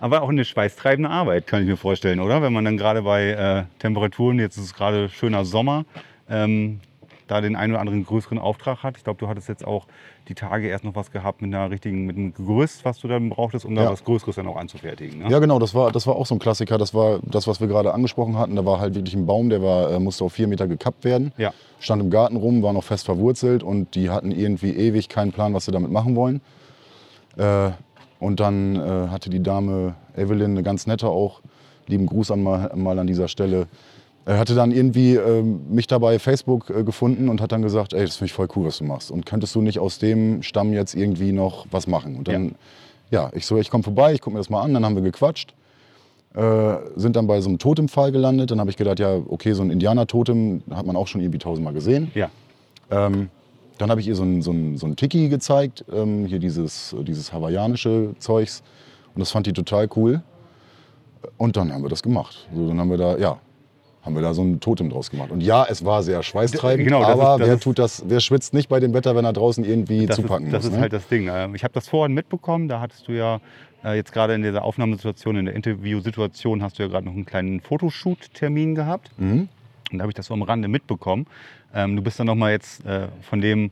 aber 0.00 0.22
auch 0.22 0.30
eine 0.30 0.44
schweißtreibende 0.44 1.10
Arbeit, 1.10 1.46
kann 1.46 1.62
ich 1.62 1.68
mir 1.68 1.76
vorstellen, 1.76 2.20
oder? 2.20 2.40
Wenn 2.42 2.52
man 2.52 2.64
dann 2.64 2.78
gerade 2.78 3.02
bei 3.02 3.28
äh, 3.28 3.64
Temperaturen, 3.78 4.38
jetzt 4.38 4.56
ist 4.56 4.64
es 4.64 4.74
gerade 4.74 5.10
schöner 5.10 5.44
Sommer, 5.44 5.84
ähm, 6.28 6.80
da 7.26 7.40
den 7.40 7.54
einen 7.54 7.72
oder 7.72 7.80
anderen 7.80 8.04
größeren 8.04 8.38
Auftrag 8.38 8.82
hat. 8.82 8.96
Ich 8.96 9.04
glaube, 9.04 9.18
du 9.18 9.28
hattest 9.28 9.48
jetzt 9.48 9.66
auch 9.66 9.86
die 10.28 10.34
Tage 10.34 10.68
erst 10.68 10.84
noch 10.84 10.94
was 10.94 11.10
gehabt 11.10 11.42
mit 11.42 11.54
einer 11.54 11.70
richtigen, 11.70 12.06
mit 12.06 12.16
einem 12.16 12.32
Gerüst, 12.32 12.84
was 12.84 12.98
du 12.98 13.08
dann 13.08 13.28
brauchtest, 13.28 13.64
um 13.64 13.74
da 13.74 13.84
Ja. 13.84 13.92
was 13.92 14.04
Größeres 14.04 14.36
dann 14.36 14.46
auch 14.46 14.56
anzufertigen. 14.56 15.18
Ne? 15.18 15.28
Ja, 15.30 15.38
genau, 15.38 15.58
das 15.58 15.74
war, 15.74 15.92
das 15.92 16.06
war 16.06 16.16
auch 16.16 16.24
so 16.26 16.34
ein 16.34 16.38
Klassiker. 16.38 16.78
Das 16.78 16.94
war 16.94 17.18
das, 17.22 17.46
was 17.46 17.60
wir 17.60 17.66
gerade 17.68 17.92
angesprochen 17.92 18.38
hatten. 18.38 18.56
Da 18.56 18.64
war 18.64 18.80
halt 18.80 18.94
wirklich 18.94 19.14
ein 19.14 19.26
Baum, 19.26 19.50
der 19.50 19.62
war, 19.62 19.90
äh, 19.92 20.00
musste 20.00 20.24
auf 20.24 20.32
vier 20.32 20.46
Meter 20.48 20.66
gekappt 20.66 21.04
werden. 21.04 21.32
Ja. 21.36 21.52
Stand 21.78 22.00
im 22.02 22.10
Garten 22.10 22.36
rum, 22.36 22.62
war 22.62 22.72
noch 22.72 22.84
fest 22.84 23.04
verwurzelt 23.04 23.62
und 23.62 23.94
die 23.94 24.08
hatten 24.08 24.30
irgendwie 24.30 24.70
ewig 24.70 25.08
keinen 25.10 25.32
Plan, 25.32 25.52
was 25.52 25.66
sie 25.66 25.72
damit 25.72 25.90
machen 25.90 26.16
wollen. 26.16 26.40
Äh, 27.36 27.70
und 28.20 28.40
dann 28.40 28.76
äh, 28.76 29.08
hatte 29.08 29.28
die 29.28 29.42
Dame 29.42 29.94
Evelyn, 30.16 30.52
eine 30.52 30.62
ganz 30.62 30.86
nette 30.86 31.08
auch, 31.08 31.40
lieben 31.86 32.06
Gruß 32.06 32.30
an 32.30 32.42
mal, 32.42 32.70
mal 32.74 32.98
an 32.98 33.06
dieser 33.06 33.28
Stelle, 33.28 33.66
er 34.26 34.38
hatte 34.38 34.54
dann 34.54 34.72
irgendwie 34.72 35.16
ähm, 35.16 35.60
mich 35.68 35.86
dabei 35.86 36.18
Facebook 36.18 36.70
äh, 36.70 36.82
gefunden 36.82 37.28
und 37.28 37.40
hat 37.40 37.52
dann 37.52 37.62
gesagt, 37.62 37.92
ey, 37.92 38.04
das 38.04 38.16
finde 38.16 38.26
ich 38.26 38.32
voll 38.32 38.48
cool, 38.56 38.66
was 38.66 38.78
du 38.78 38.84
machst. 38.84 39.10
Und 39.10 39.26
könntest 39.26 39.54
du 39.54 39.60
nicht 39.60 39.78
aus 39.78 39.98
dem 39.98 40.42
Stamm 40.42 40.72
jetzt 40.72 40.94
irgendwie 40.94 41.32
noch 41.32 41.66
was 41.70 41.86
machen? 41.86 42.16
Und 42.16 42.28
dann, 42.28 42.54
ja, 43.10 43.30
ich 43.34 43.44
so, 43.44 43.58
ich 43.58 43.70
komme 43.70 43.84
vorbei, 43.84 44.14
ich 44.14 44.22
gucke 44.22 44.34
mir 44.34 44.40
das 44.40 44.48
mal 44.48 44.62
an, 44.62 44.72
dann 44.72 44.84
haben 44.84 44.94
wir 44.94 45.02
gequatscht. 45.02 45.54
Äh, 46.34 46.76
sind 46.96 47.16
dann 47.16 47.26
bei 47.26 47.40
so 47.40 47.48
einem 47.48 47.58
Totempfahl 47.58 48.12
gelandet. 48.12 48.50
Dann 48.50 48.60
habe 48.60 48.70
ich 48.70 48.76
gedacht, 48.76 48.98
ja, 48.98 49.20
okay, 49.28 49.52
so 49.52 49.62
ein 49.62 49.70
Indianer-Totem 49.70 50.62
hat 50.70 50.86
man 50.86 50.96
auch 50.96 51.06
schon 51.06 51.20
irgendwie 51.20 51.38
tausendmal 51.38 51.74
gesehen. 51.74 52.10
Ja. 52.14 52.30
Ähm, 52.90 53.28
dann 53.78 53.90
habe 53.90 54.00
ich 54.00 54.08
ihr 54.08 54.16
so 54.16 54.22
ein, 54.22 54.40
so 54.40 54.52
ein, 54.52 54.78
so 54.78 54.86
ein 54.86 54.96
Tiki 54.96 55.28
gezeigt, 55.28 55.84
ähm, 55.92 56.26
hier 56.26 56.38
dieses, 56.38 56.96
dieses 57.02 57.32
hawaiianische 57.32 58.14
Zeugs. 58.18 58.62
Und 59.14 59.20
das 59.20 59.30
fand 59.30 59.46
die 59.46 59.52
total 59.52 59.88
cool. 59.96 60.22
Und 61.36 61.56
dann 61.56 61.72
haben 61.72 61.82
wir 61.82 61.90
das 61.90 62.02
gemacht. 62.02 62.48
So, 62.54 62.68
dann 62.68 62.80
haben 62.80 62.90
wir 62.90 62.98
da, 62.98 63.16
ja, 63.18 63.38
haben 64.04 64.14
wir 64.14 64.22
da 64.22 64.34
so 64.34 64.42
ein 64.42 64.60
Totem 64.60 64.90
draus 64.90 65.10
gemacht. 65.10 65.30
Und 65.30 65.40
ja, 65.42 65.64
es 65.68 65.84
war 65.84 66.02
sehr 66.02 66.22
schweißtreibend, 66.22 66.84
Genau, 66.86 67.00
das 67.00 67.08
aber 67.10 67.22
ist- 67.34 67.40
das 67.40 67.48
wer 67.48 67.54
ist- 67.54 67.62
tut 67.62 67.78
das, 67.78 68.02
wer 68.06 68.20
schwitzt 68.20 68.52
nicht 68.52 68.68
bei 68.68 68.78
dem 68.80 68.92
Wetter, 68.92 69.16
wenn 69.16 69.24
er 69.24 69.32
draußen 69.32 69.64
irgendwie 69.64 70.06
Das 70.06 70.16
zupacken 70.16 70.46
ist, 70.46 70.52
das 70.52 70.62
muss. 70.64 70.70
ist 70.72 70.74
ne? 70.76 70.80
halt 70.82 70.92
das 70.92 71.08
Ding. 71.08 71.30
Ich 71.54 71.64
habe 71.64 71.72
das 71.72 71.88
vorhin 71.88 72.12
mitbekommen, 72.14 72.68
da 72.68 72.80
hattest 72.80 73.08
du 73.08 73.12
ja 73.12 73.40
äh, 73.84 73.96
jetzt 73.96 74.12
gerade 74.12 74.34
in 74.34 74.42
dieser 74.42 74.64
Aufnahmesituation, 74.64 75.36
in 75.36 75.44
der 75.46 75.54
Interviewsituation, 75.54 76.62
hast 76.62 76.78
du 76.78 76.82
ja 76.84 76.88
gerade 76.88 77.04
noch 77.06 77.12
einen 77.12 77.26
kleinen 77.26 77.60
Fotoshoot-Termin 77.60 78.74
gehabt. 78.74 79.10
Mhm. 79.18 79.48
Und 79.92 79.98
da 79.98 80.02
habe 80.02 80.10
ich 80.10 80.14
das 80.14 80.26
so 80.26 80.34
am 80.34 80.42
Rande 80.42 80.68
mitbekommen. 80.68 81.26
Ähm, 81.74 81.96
du 81.96 82.02
bist 82.02 82.18
dann 82.18 82.26
nochmal 82.26 82.52
jetzt 82.52 82.84
äh, 82.86 83.08
von 83.22 83.40
dem 83.40 83.70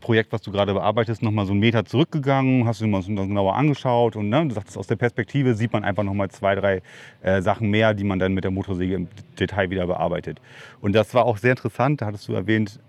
Projekt, 0.00 0.32
was 0.32 0.40
du 0.40 0.50
gerade 0.50 0.72
bearbeitest, 0.72 1.22
nochmal 1.22 1.44
so 1.44 1.52
einen 1.52 1.60
Meter 1.60 1.84
zurückgegangen, 1.84 2.66
hast 2.66 2.80
du 2.80 2.86
mal 2.86 3.02
so 3.02 3.08
genauer 3.14 3.54
angeschaut 3.54 4.16
und 4.16 4.30
ne, 4.30 4.46
du 4.48 4.54
sagtest, 4.54 4.78
aus 4.78 4.86
der 4.86 4.96
Perspektive 4.96 5.54
sieht 5.54 5.72
man 5.74 5.84
einfach 5.84 6.04
nochmal 6.04 6.30
zwei, 6.30 6.54
drei 6.54 6.80
äh, 7.22 7.42
Sachen 7.42 7.68
mehr, 7.70 7.92
die 7.92 8.04
man 8.04 8.18
dann 8.18 8.32
mit 8.32 8.44
der 8.44 8.50
Motorsäge 8.50 8.94
im 8.94 9.08
Detail 9.38 9.68
wieder 9.68 9.86
bearbeitet. 9.86 10.40
Und 10.80 10.94
das 10.94 11.12
war 11.12 11.26
auch 11.26 11.36
sehr 11.36 11.50
interessant, 11.50 12.00
da 12.00 12.06
hattest 12.06 12.26
du 12.28 12.32
erwähnt, 12.32 12.80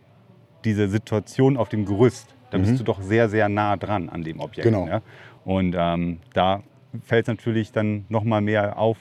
diese 0.63 0.87
Situation 0.87 1.57
auf 1.57 1.67
dem 1.69 1.85
Gerüst. 1.85 2.33
Da 2.49 2.57
bist 2.57 2.71
Mhm. 2.73 2.77
du 2.77 2.83
doch 2.85 3.01
sehr, 3.01 3.27
sehr 3.27 3.49
nah 3.49 3.75
dran 3.75 4.07
an 4.09 4.23
dem 4.23 4.39
Objekt. 4.39 4.63
Genau. 4.63 4.87
Ja? 4.87 5.01
Und 5.43 5.75
ähm, 5.77 6.19
da 6.33 6.63
fällt 7.03 7.23
es 7.25 7.27
natürlich 7.27 7.71
dann 7.73 8.05
nochmal 8.07 8.39
mehr 8.41 8.79
auf, 8.79 8.97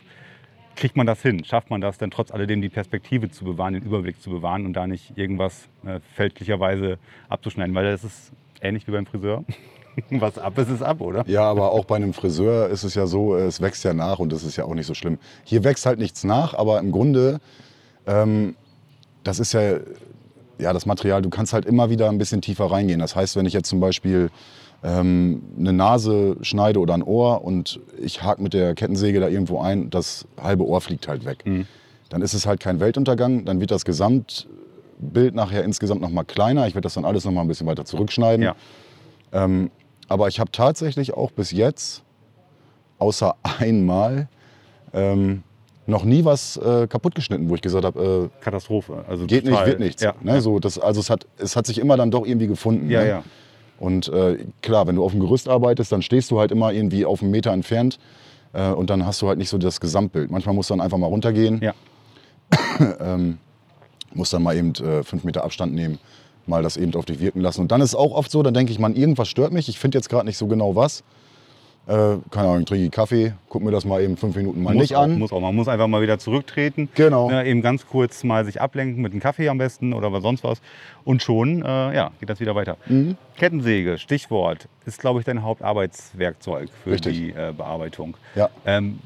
kriegt 0.76 0.96
man 0.96 1.06
das 1.06 1.22
hin? 1.22 1.44
Schafft 1.44 1.70
man 1.70 1.80
das 1.80 1.98
dann 1.98 2.10
trotz 2.10 2.30
alledem 2.30 2.60
die 2.60 2.68
Perspektive 2.68 3.30
zu 3.30 3.44
bewahren, 3.44 3.74
den 3.74 3.82
Überblick 3.82 4.20
zu 4.20 4.30
bewahren 4.30 4.66
und 4.66 4.72
da 4.74 4.86
nicht 4.86 5.16
irgendwas 5.16 5.68
äh, 5.84 6.00
fälschlicherweise 6.14 6.98
abzuschneiden? 7.28 7.74
Weil 7.74 7.90
das 7.90 8.04
ist 8.04 8.32
ähnlich 8.60 8.86
wie 8.86 8.92
beim 8.92 9.06
Friseur. 9.06 9.44
Was 10.10 10.38
ab 10.38 10.58
ist, 10.58 10.70
ist 10.70 10.82
ab, 10.82 11.00
oder? 11.00 11.24
Ja, 11.28 11.42
aber 11.42 11.70
auch 11.70 11.84
bei 11.84 11.96
einem 11.96 12.14
Friseur 12.14 12.68
ist 12.68 12.82
es 12.82 12.94
ja 12.94 13.06
so, 13.06 13.36
es 13.36 13.60
wächst 13.60 13.84
ja 13.84 13.94
nach 13.94 14.18
und 14.18 14.32
das 14.32 14.42
ist 14.42 14.56
ja 14.56 14.64
auch 14.64 14.74
nicht 14.74 14.86
so 14.86 14.94
schlimm. 14.94 15.18
Hier 15.44 15.62
wächst 15.62 15.86
halt 15.86 16.00
nichts 16.00 16.24
nach, 16.24 16.54
aber 16.54 16.80
im 16.80 16.90
Grunde, 16.90 17.40
ähm, 18.06 18.56
das 19.22 19.38
ist 19.38 19.52
ja, 19.52 19.78
ja 20.58 20.72
das 20.72 20.84
Material, 20.86 21.22
du 21.22 21.30
kannst 21.30 21.52
halt 21.52 21.64
immer 21.64 21.90
wieder 21.90 22.08
ein 22.08 22.18
bisschen 22.18 22.40
tiefer 22.40 22.66
reingehen. 22.66 22.98
Das 22.98 23.14
heißt, 23.14 23.36
wenn 23.36 23.46
ich 23.46 23.52
jetzt 23.52 23.68
zum 23.68 23.78
Beispiel 23.78 24.30
ähm, 24.84 25.42
eine 25.58 25.72
Nase 25.72 26.36
schneide 26.42 26.78
oder 26.78 26.94
ein 26.94 27.02
Ohr 27.02 27.42
und 27.42 27.80
ich 27.98 28.22
hake 28.22 28.42
mit 28.42 28.52
der 28.52 28.74
Kettensäge 28.74 29.18
da 29.18 29.28
irgendwo 29.28 29.60
ein, 29.60 29.88
das 29.88 30.26
halbe 30.40 30.66
Ohr 30.66 30.80
fliegt 30.82 31.08
halt 31.08 31.24
weg. 31.24 31.42
Dann 32.10 32.20
ist 32.20 32.34
es 32.34 32.46
halt 32.46 32.60
kein 32.60 32.80
Weltuntergang, 32.80 33.46
dann 33.46 33.60
wird 33.60 33.70
das 33.70 33.86
Gesamtbild 33.86 35.34
nachher 35.34 35.64
insgesamt 35.64 36.02
noch 36.02 36.10
mal 36.10 36.24
kleiner. 36.24 36.66
Ich 36.68 36.74
werde 36.74 36.82
das 36.82 36.94
dann 36.94 37.06
alles 37.06 37.24
noch 37.24 37.32
mal 37.32 37.40
ein 37.40 37.48
bisschen 37.48 37.66
weiter 37.66 37.86
zurückschneiden. 37.86 38.44
Ja. 38.44 38.54
Ähm, 39.32 39.70
aber 40.08 40.28
ich 40.28 40.38
habe 40.38 40.52
tatsächlich 40.52 41.14
auch 41.14 41.30
bis 41.30 41.50
jetzt, 41.50 42.02
außer 42.98 43.36
einmal, 43.42 44.28
ähm, 44.92 45.42
noch 45.86 46.04
nie 46.04 46.24
was 46.24 46.56
äh, 46.58 46.86
kaputt 46.86 47.14
geschnitten, 47.14 47.48
wo 47.48 47.54
ich 47.54 47.62
gesagt 47.62 47.84
habe, 47.84 48.30
äh, 48.30 48.42
Katastrophe. 48.42 49.04
Also 49.08 49.26
geht 49.26 49.44
total, 49.44 49.60
nicht, 49.60 49.66
wird 49.66 49.80
nichts. 49.80 50.02
Ja. 50.02 50.14
Ne, 50.22 50.40
so, 50.40 50.58
das, 50.58 50.78
also 50.78 51.00
es 51.00 51.10
hat, 51.10 51.26
es 51.38 51.56
hat 51.56 51.66
sich 51.66 51.78
immer 51.78 51.96
dann 51.96 52.10
doch 52.10 52.26
irgendwie 52.26 52.46
gefunden. 52.46 52.90
Ja, 52.90 53.02
ne? 53.02 53.08
ja. 53.08 53.24
Und 53.78 54.08
äh, 54.08 54.38
klar, 54.62 54.86
wenn 54.86 54.96
du 54.96 55.04
auf 55.04 55.12
dem 55.12 55.20
Gerüst 55.20 55.48
arbeitest, 55.48 55.92
dann 55.92 56.02
stehst 56.02 56.30
du 56.30 56.38
halt 56.38 56.52
immer 56.52 56.72
irgendwie 56.72 57.04
auf 57.04 57.22
einen 57.22 57.30
Meter 57.30 57.52
entfernt 57.52 57.98
äh, 58.52 58.70
und 58.70 58.90
dann 58.90 59.04
hast 59.04 59.20
du 59.22 59.28
halt 59.28 59.38
nicht 59.38 59.48
so 59.48 59.58
das 59.58 59.80
Gesamtbild. 59.80 60.30
Manchmal 60.30 60.54
musst 60.54 60.70
du 60.70 60.74
dann 60.74 60.80
einfach 60.80 60.98
mal 60.98 61.06
runtergehen, 61.08 61.60
Ja. 61.62 61.74
ähm, 63.00 63.38
musst 64.14 64.32
dann 64.32 64.42
mal 64.42 64.56
eben 64.56 64.72
äh, 64.74 65.02
fünf 65.02 65.24
Meter 65.24 65.44
Abstand 65.44 65.74
nehmen, 65.74 65.98
mal 66.46 66.62
das 66.62 66.76
eben 66.76 66.94
auf 66.94 67.04
dich 67.04 67.20
wirken 67.20 67.40
lassen. 67.40 67.62
Und 67.62 67.72
dann 67.72 67.80
ist 67.80 67.90
es 67.90 67.94
auch 67.94 68.12
oft 68.12 68.30
so, 68.30 68.42
dann 68.42 68.54
denke 68.54 68.72
ich, 68.72 68.78
man, 68.78 68.94
irgendwas 68.94 69.28
stört 69.28 69.52
mich. 69.52 69.68
Ich 69.68 69.78
finde 69.78 69.98
jetzt 69.98 70.08
gerade 70.08 70.26
nicht 70.26 70.38
so 70.38 70.46
genau 70.46 70.76
was. 70.76 71.02
Äh, 71.86 72.16
keine 72.30 72.48
Ahnung, 72.48 72.60
ich 72.60 72.66
trinke 72.66 72.88
Kaffee, 72.88 73.34
guck 73.50 73.62
mir 73.62 73.70
das 73.70 73.84
mal 73.84 74.02
eben 74.02 74.16
fünf 74.16 74.34
Minuten 74.36 74.62
mal 74.62 74.72
muss 74.72 74.82
nicht 74.82 74.96
auch, 74.96 75.02
an. 75.02 75.18
Muss 75.18 75.32
auch. 75.32 75.40
Man 75.40 75.54
muss 75.54 75.68
einfach 75.68 75.86
mal 75.86 76.00
wieder 76.00 76.18
zurücktreten. 76.18 76.88
Genau. 76.94 77.28
Ne, 77.30 77.46
eben 77.46 77.60
ganz 77.60 77.86
kurz 77.86 78.24
mal 78.24 78.44
sich 78.46 78.60
ablenken 78.60 79.02
mit 79.02 79.12
einem 79.12 79.20
Kaffee 79.20 79.50
am 79.50 79.58
besten 79.58 79.92
oder 79.92 80.10
was 80.10 80.22
sonst 80.22 80.44
was. 80.44 80.62
Und 81.04 81.22
schon 81.22 81.62
äh, 81.62 81.94
ja, 81.94 82.10
geht 82.20 82.30
das 82.30 82.40
wieder 82.40 82.54
weiter. 82.54 82.78
Mhm. 82.86 83.16
Kettensäge, 83.36 83.98
Stichwort, 83.98 84.68
ist, 84.86 84.98
glaube 84.98 85.20
ich, 85.20 85.26
dein 85.26 85.42
Hauptarbeitswerkzeug 85.42 86.70
für 86.82 86.92
Richtig. 86.92 87.16
die 87.16 87.30
äh, 87.30 87.52
Bearbeitung. 87.54 88.16
Ja. 88.34 88.48
Ähm, 88.64 88.98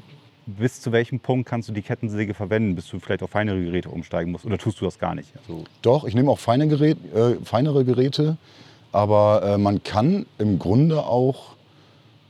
bis 0.45 0.81
zu 0.81 0.91
welchem 0.93 1.19
Punkt 1.19 1.47
kannst 1.47 1.67
du 1.67 1.73
die 1.73 1.81
Kettensäge 1.81 2.33
verwenden, 2.33 2.75
bis 2.75 2.87
du 2.87 2.99
vielleicht 2.99 3.23
auf 3.23 3.29
feinere 3.29 3.61
Geräte 3.61 3.89
umsteigen 3.89 4.31
musst? 4.31 4.45
Oder 4.45 4.57
tust 4.57 4.79
du 4.79 4.85
das 4.85 4.99
gar 4.99 5.15
nicht? 5.15 5.33
Also, 5.35 5.65
Doch, 5.81 6.05
ich 6.05 6.15
nehme 6.15 6.31
auch 6.31 6.39
feine 6.39 6.67
Gerät, 6.67 6.97
äh, 7.13 7.35
feinere 7.43 7.83
Geräte, 7.83 8.37
aber 8.91 9.43
äh, 9.43 9.57
man 9.57 9.83
kann 9.83 10.25
im 10.37 10.57
Grunde 10.57 11.03
auch 11.03 11.58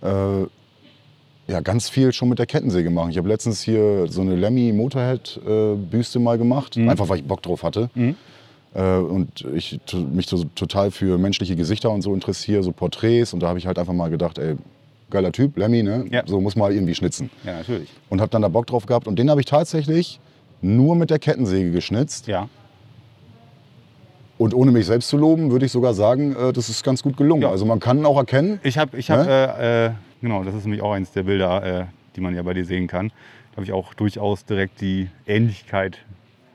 äh, 0.01 1.51
ja, 1.51 1.61
ganz 1.61 1.89
viel 1.89 2.13
schon 2.13 2.29
mit 2.29 2.37
der 2.39 2.45
Kettensäge 2.45 2.89
machen. 2.91 3.09
Ich 3.09 3.17
habe 3.17 3.27
letztens 3.27 3.61
hier 3.61 4.05
so 4.07 4.21
eine 4.21 4.35
Lemmy 4.35 4.71
Motorhead 4.71 5.39
äh, 5.47 5.73
Büste 5.75 6.19
mal 6.19 6.37
gemacht, 6.37 6.77
Mhm. 6.77 6.89
einfach 6.89 7.09
weil 7.09 7.17
ich 7.17 7.23
Bock 7.25 7.41
drauf 7.41 7.63
hatte. 7.63 7.89
Mhm. 7.95 8.15
Äh, 8.75 8.97
und 8.97 9.45
ich 9.55 9.79
mich 10.13 10.27
so, 10.27 10.43
total 10.55 10.91
für 10.91 11.17
menschliche 11.17 11.55
Gesichter 11.55 11.89
und 11.89 12.03
so 12.03 12.13
interessiere, 12.13 12.61
so 12.61 12.71
Porträts. 12.71 13.33
Und 13.33 13.39
da 13.41 13.47
habe 13.47 13.57
ich 13.57 13.65
halt 13.65 13.79
einfach 13.79 13.93
mal 13.93 14.09
gedacht, 14.11 14.37
ey, 14.37 14.57
geiler 15.09 15.31
Typ, 15.31 15.57
Lemmy, 15.57 15.81
ne? 15.81 16.05
Ja. 16.11 16.21
So 16.27 16.39
muss 16.39 16.55
mal 16.55 16.71
irgendwie 16.71 16.93
schnitzen. 16.93 17.31
ja, 17.43 17.57
natürlich. 17.57 17.89
Und 18.09 18.21
habe 18.21 18.29
dann 18.29 18.43
da 18.43 18.47
Bock 18.47 18.67
drauf 18.67 18.85
gehabt. 18.85 19.07
Und 19.07 19.17
den 19.17 19.31
habe 19.31 19.39
ich 19.41 19.47
tatsächlich 19.47 20.19
nur 20.61 20.95
mit 20.95 21.09
der 21.09 21.17
Kettensäge 21.17 21.71
geschnitzt. 21.71 22.27
Ja. 22.27 22.47
Und 24.39 24.53
ohne 24.53 24.71
mich 24.71 24.85
selbst 24.85 25.09
zu 25.09 25.17
loben, 25.17 25.51
würde 25.51 25.65
ich 25.65 25.71
sogar 25.73 25.93
sagen, 25.93 26.33
äh, 26.33 26.53
das 26.53 26.69
ist 26.69 26.81
ganz 26.81 27.03
gut 27.03 27.17
gelungen. 27.17 27.41
Ja. 27.41 27.51
Also 27.51 27.65
man 27.65 27.81
kann 27.81 28.05
auch 28.05 28.17
erkennen, 28.17 28.61
Ich 28.63 28.77
habe, 28.77 28.97
ich 28.97 29.11
hab, 29.11 29.27
äh, 29.27 29.87
äh, 29.87 29.91
genau, 30.21 30.45
das 30.45 30.55
ist 30.55 30.63
nämlich 30.63 30.81
auch 30.81 30.93
eins 30.93 31.11
der 31.11 31.23
Bilder, 31.23 31.81
äh, 31.81 31.85
die 32.15 32.21
man 32.21 32.33
ja 32.33 32.41
bei 32.41 32.53
dir 32.53 32.63
sehen 32.63 32.87
kann. 32.87 33.09
Da 33.51 33.57
habe 33.57 33.65
ich 33.65 33.73
auch 33.73 33.93
durchaus 33.93 34.45
direkt 34.45 34.79
die 34.79 35.09
Ähnlichkeit 35.27 35.97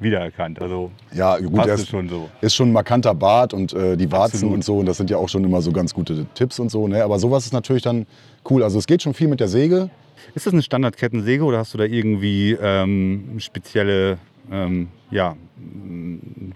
wiedererkannt. 0.01 0.63
Also 0.63 0.93
ja 1.13 1.37
gut, 1.39 1.67
ist, 1.67 1.89
schon 1.89 2.09
so. 2.09 2.31
ist 2.41 2.55
schon 2.55 2.71
ein 2.71 2.73
markanter 2.73 3.15
Bart 3.15 3.53
und 3.53 3.75
äh, 3.75 3.99
die 3.99 4.11
Warzen 4.11 4.37
Absolut. 4.37 4.55
und 4.55 4.65
so. 4.65 4.79
Und 4.79 4.87
das 4.87 4.97
sind 4.97 5.11
ja 5.11 5.19
auch 5.19 5.29
schon 5.29 5.45
immer 5.45 5.61
so 5.61 5.71
ganz 5.71 5.93
gute 5.93 6.25
Tipps 6.33 6.59
und 6.59 6.71
so. 6.71 6.89
Ne? 6.89 7.05
Aber 7.05 7.19
sowas 7.19 7.45
ist 7.45 7.53
natürlich 7.53 7.83
dann 7.83 8.07
cool. 8.49 8.63
Also 8.63 8.79
es 8.79 8.87
geht 8.87 9.03
schon 9.03 9.13
viel 9.13 9.29
mit 9.29 9.41
der 9.41 9.49
Säge. 9.49 9.91
Ist 10.35 10.47
das 10.47 10.55
eine 10.55 10.63
Standardkettensäge 10.63 11.45
oder 11.45 11.59
hast 11.59 11.75
du 11.75 11.79
da 11.79 11.85
irgendwie 11.85 12.57
ähm, 12.59 13.35
spezielle 13.41 14.17
ähm, 14.51 14.89
ja, 15.11 15.37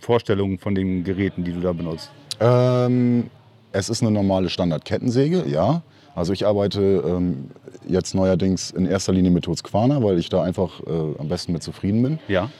Vorstellungen 0.00 0.58
von 0.58 0.74
den 0.74 1.04
Geräten, 1.04 1.44
die 1.44 1.52
du 1.52 1.60
da 1.60 1.72
benutzt? 1.72 2.10
Ähm, 2.40 3.30
es 3.72 3.88
ist 3.88 4.02
eine 4.02 4.10
normale 4.10 4.48
Standard-Kettensäge, 4.48 5.44
ja. 5.46 5.82
Also 6.14 6.32
ich 6.32 6.46
arbeite 6.46 7.04
ähm, 7.06 7.50
jetzt 7.86 8.14
neuerdings 8.14 8.70
in 8.70 8.86
erster 8.86 9.12
Linie 9.12 9.30
mit 9.30 9.46
Husqvarna, 9.46 10.02
weil 10.02 10.18
ich 10.18 10.28
da 10.28 10.42
einfach 10.42 10.80
äh, 10.80 10.90
am 11.18 11.28
besten 11.28 11.52
mit 11.52 11.62
zufrieden 11.62 12.02
bin. 12.02 12.18
Ja. 12.26 12.50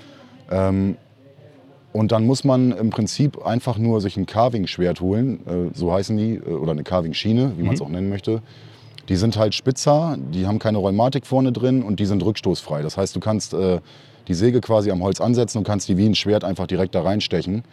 Ähm, 0.50 0.96
und 1.92 2.12
dann 2.12 2.26
muss 2.26 2.44
man 2.44 2.72
im 2.72 2.90
Prinzip 2.90 3.44
einfach 3.44 3.78
nur 3.78 4.00
sich 4.00 4.16
ein 4.16 4.26
Carving-Schwert 4.26 5.00
holen, 5.00 5.40
äh, 5.46 5.76
so 5.76 5.92
heißen 5.92 6.16
die, 6.16 6.34
äh, 6.34 6.50
oder 6.50 6.72
eine 6.72 6.84
Carving-Schiene, 6.84 7.52
wie 7.56 7.62
man 7.62 7.74
es 7.74 7.80
auch 7.80 7.88
nennen 7.88 8.08
möchte. 8.08 8.42
Die 9.08 9.16
sind 9.16 9.36
halt 9.36 9.54
spitzer, 9.54 10.16
die 10.18 10.46
haben 10.46 10.58
keine 10.58 10.78
Rheumatik 10.78 11.26
vorne 11.26 11.50
drin 11.50 11.82
und 11.82 11.98
die 11.98 12.04
sind 12.04 12.22
rückstoßfrei. 12.22 12.82
Das 12.82 12.96
heißt, 12.98 13.16
du 13.16 13.20
kannst 13.20 13.54
äh, 13.54 13.80
die 14.28 14.34
Säge 14.34 14.60
quasi 14.60 14.90
am 14.90 15.02
Holz 15.02 15.20
ansetzen 15.20 15.58
und 15.58 15.64
kannst 15.64 15.88
die 15.88 15.96
wie 15.96 16.06
ein 16.06 16.14
Schwert 16.14 16.44
einfach 16.44 16.66
direkt 16.66 16.94
da 16.94 17.02
reinstechen. 17.02 17.64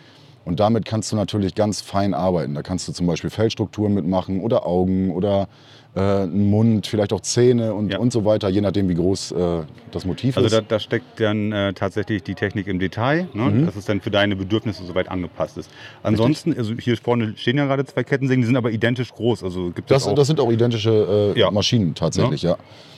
Und 0.45 0.60
damit 0.60 0.86
kannst 0.86 1.12
du 1.12 1.15
natürlich 1.15 1.55
ganz 1.55 1.81
fein 1.81 2.13
arbeiten. 2.13 2.53
Da 2.53 2.62
kannst 2.62 2.88
du 2.88 2.91
zum 2.93 3.08
Beispiel 3.08 3.29
Fellstrukturen 3.31 3.93
mitmachen 3.93 4.41
oder 4.41 4.65
Augen 4.67 5.12
oder 5.12 5.47
äh, 5.95 5.99
einen 5.99 6.49
Mund, 6.51 6.86
vielleicht 6.88 7.13
auch 7.13 7.21
Zähne 7.21 7.73
und, 7.73 7.89
Ja. 7.91 7.97
und 7.99 8.12
so 8.13 8.25
weiter, 8.25 8.47
je 8.49 8.62
nachdem, 8.62 8.88
wie 8.89 8.93
groß 8.95 9.31
äh, 9.31 9.60
das 9.91 10.05
Motiv 10.05 10.38
Also 10.38 10.45
ist. 10.47 10.53
da, 10.53 10.62
da 10.62 10.79
steckt 10.79 11.19
dann 11.19 11.51
äh, 11.51 11.73
tatsächlich 11.73 12.21
die 12.21 12.36
Technik 12.36 12.67
im 12.67 12.77
Detail, 12.79 13.27
ne? 13.34 13.43
Mhm. 13.43 13.65
dass 13.65 13.75
es 13.75 13.86
dann 13.86 14.01
für 14.01 14.12
deine 14.12 14.36
Bedürfnisse 14.36 14.84
soweit 14.86 15.10
angepasst 15.10 15.58
ist. 15.58 15.71
Ansonsten, 16.03 16.55
also 16.55 16.73
hier 16.79 16.95
vorne 16.97 17.34
stehen 17.38 17.58
ja 17.58 17.65
gerade 17.65 17.86
zwei 17.86 18.03
Kettensägen, 18.03 18.41
die 18.41 18.45
sind 18.45 18.58
aber 18.58 18.71
identisch 18.71 19.12
groß. 19.13 19.43
Also 19.43 19.71
gibt 19.71 19.89
es 19.89 19.95
Das, 20.03 20.08
auch, 20.08 20.13
das 20.15 20.27
sind 20.27 20.39
auch 20.39 20.51
identische 20.51 21.34
äh, 21.36 21.39
Ja. 21.39 21.49
Maschinen 21.49 21.95
tatsächlich, 21.95 22.43
ja. 22.43 22.58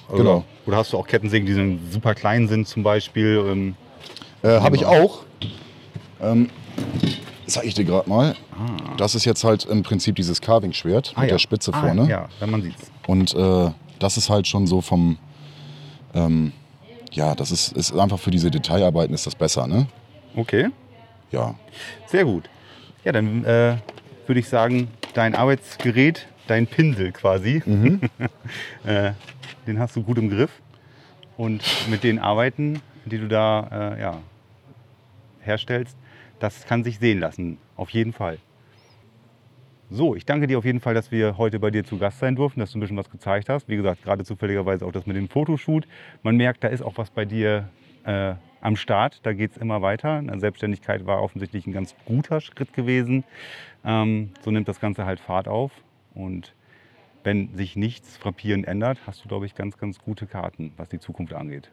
oder, 0.09 0.17
Genau. 0.17 0.43
Oder 0.65 0.77
hast 0.77 0.91
du 0.91 0.97
auch 0.97 1.07
Kettensägen, 1.07 1.45
die 1.47 1.53
dann 1.55 1.79
super 1.91 2.13
klein 2.13 2.47
sind 2.49 2.67
zum 2.67 2.83
Beispiel? 2.83 3.41
Ähm, 3.47 3.75
Äh, 4.43 4.59
Habe 4.59 4.75
ich 4.75 4.85
auch. 4.85 5.23
Ähm, 6.21 6.49
zeige 7.47 7.67
ich 7.67 7.73
dir 7.73 7.85
gerade 7.85 8.09
mal. 8.09 8.35
Das 8.97 9.15
ist 9.15 9.25
jetzt 9.25 9.43
halt 9.43 9.65
im 9.65 9.83
Prinzip 9.83 10.15
dieses 10.15 10.41
Carving-Schwert 10.41 11.13
ah, 11.15 11.21
mit 11.21 11.29
ja. 11.29 11.35
der 11.35 11.39
Spitze 11.39 11.71
ah, 11.73 11.81
vorne. 11.81 12.07
Ja, 12.09 12.29
wenn 12.39 12.49
man 12.51 12.61
sieht's. 12.61 12.91
Und 13.07 13.33
äh, 13.33 13.71
das 13.99 14.17
ist 14.17 14.29
halt 14.29 14.47
schon 14.47 14.67
so 14.67 14.81
vom, 14.81 15.17
ähm, 16.13 16.51
ja, 17.11 17.35
das 17.35 17.51
ist, 17.51 17.71
ist 17.73 17.93
einfach 17.97 18.19
für 18.19 18.31
diese 18.31 18.51
Detailarbeiten 18.51 19.13
ist 19.13 19.25
das 19.25 19.35
besser, 19.35 19.67
ne? 19.67 19.87
Okay, 20.35 20.69
Ja. 21.31 21.55
sehr 22.05 22.25
gut. 22.25 22.49
Ja, 23.03 23.11
dann 23.11 23.43
äh, 23.45 23.77
würde 24.27 24.39
ich 24.39 24.49
sagen, 24.49 24.89
dein 25.13 25.33
Arbeitsgerät, 25.33 26.27
dein 26.47 26.67
Pinsel 26.67 27.11
quasi, 27.11 27.63
Mhm. 27.65 28.01
äh, 28.85 29.13
den 29.65 29.79
hast 29.79 29.95
du 29.95 30.03
gut 30.03 30.17
im 30.17 30.29
Griff. 30.29 30.51
Und 31.37 31.61
mit 31.89 32.03
den 32.03 32.19
Arbeiten, 32.19 32.81
die 33.05 33.17
du 33.19 33.27
da 33.27 33.93
äh, 33.95 34.01
ja, 34.01 34.17
herstellst, 35.41 35.95
das 36.39 36.65
kann 36.65 36.83
sich 36.83 36.99
sehen 36.99 37.19
lassen, 37.19 37.57
auf 37.75 37.89
jeden 37.89 38.13
Fall. 38.13 38.39
So, 39.89 40.15
ich 40.15 40.25
danke 40.25 40.47
dir 40.47 40.57
auf 40.57 40.65
jeden 40.65 40.81
Fall, 40.81 40.93
dass 40.93 41.11
wir 41.11 41.37
heute 41.37 41.59
bei 41.59 41.71
dir 41.71 41.85
zu 41.85 41.97
Gast 41.97 42.19
sein 42.19 42.35
durften, 42.35 42.59
dass 42.59 42.71
du 42.71 42.77
ein 42.77 42.81
bisschen 42.81 42.97
was 42.97 43.09
gezeigt 43.09 43.47
hast. 43.47 43.69
Wie 43.69 43.77
gesagt, 43.77 44.03
gerade 44.03 44.25
zufälligerweise 44.25 44.85
auch 44.85 44.91
das 44.91 45.05
mit 45.05 45.15
dem 45.15 45.29
Fotoshoot. 45.29 45.87
Man 46.23 46.35
merkt, 46.35 46.63
da 46.63 46.67
ist 46.67 46.81
auch 46.81 46.97
was 46.97 47.09
bei 47.09 47.23
dir 47.23 47.69
äh, 48.03 48.33
am 48.59 48.75
Start. 48.75 49.21
Da 49.23 49.31
geht 49.31 49.51
es 49.51 49.57
immer 49.57 49.81
weiter. 49.81 50.17
Eine 50.17 50.39
Selbstständigkeit 50.41 51.05
war 51.05 51.23
offensichtlich 51.23 51.65
ein 51.67 51.71
ganz 51.71 51.95
guter 52.03 52.41
Schritt 52.41 52.73
gewesen. 52.73 53.23
Ähm, 53.85 54.31
so 54.41 54.51
nimmt 54.51 54.67
das 54.67 54.81
Ganze 54.81 55.05
halt 55.05 55.21
Fahrt 55.21 55.47
auf. 55.47 55.71
Und 56.13 56.53
wenn 57.23 57.55
sich 57.55 57.77
nichts 57.77 58.17
frappierend 58.17 58.67
ändert, 58.67 58.99
hast 59.07 59.23
du, 59.23 59.29
glaube 59.29 59.45
ich, 59.45 59.55
ganz, 59.55 59.77
ganz 59.77 59.99
gute 59.99 60.27
Karten, 60.27 60.73
was 60.75 60.89
die 60.89 60.99
Zukunft 60.99 61.33
angeht. 61.33 61.71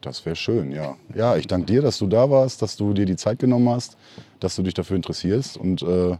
Das 0.00 0.24
wäre 0.24 0.36
schön, 0.36 0.72
ja. 0.72 0.96
Ja, 1.14 1.36
ich 1.36 1.46
danke 1.46 1.66
dir, 1.66 1.82
dass 1.82 1.98
du 1.98 2.06
da 2.06 2.30
warst, 2.30 2.62
dass 2.62 2.76
du 2.76 2.94
dir 2.94 3.04
die 3.04 3.16
Zeit 3.16 3.38
genommen 3.38 3.68
hast, 3.68 3.98
dass 4.40 4.56
du 4.56 4.62
dich 4.62 4.72
dafür 4.72 4.96
interessierst. 4.96 5.58
Und 5.58 5.82
äh, 5.82 6.16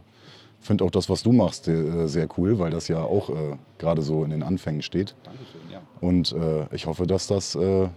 finde 0.59 0.83
auch 0.83 0.91
das, 0.91 1.09
was 1.09 1.23
du 1.23 1.31
machst, 1.31 1.67
äh, 1.67 2.07
sehr 2.07 2.27
cool, 2.37 2.59
weil 2.59 2.69
das 2.69 2.87
ja 2.87 3.01
auch 3.01 3.29
äh, 3.29 3.57
gerade 3.79 4.03
so 4.03 4.23
in 4.23 4.29
den 4.29 4.43
Anfängen 4.43 4.83
steht. 4.83 5.15
Dankeschön, 5.23 5.61
ja. 5.71 5.81
Und 5.99 6.31
äh, 6.33 6.73
ich 6.75 6.85
hoffe, 6.85 7.07
dass 7.07 7.25
das, 7.25 7.55
äh, 7.55 7.87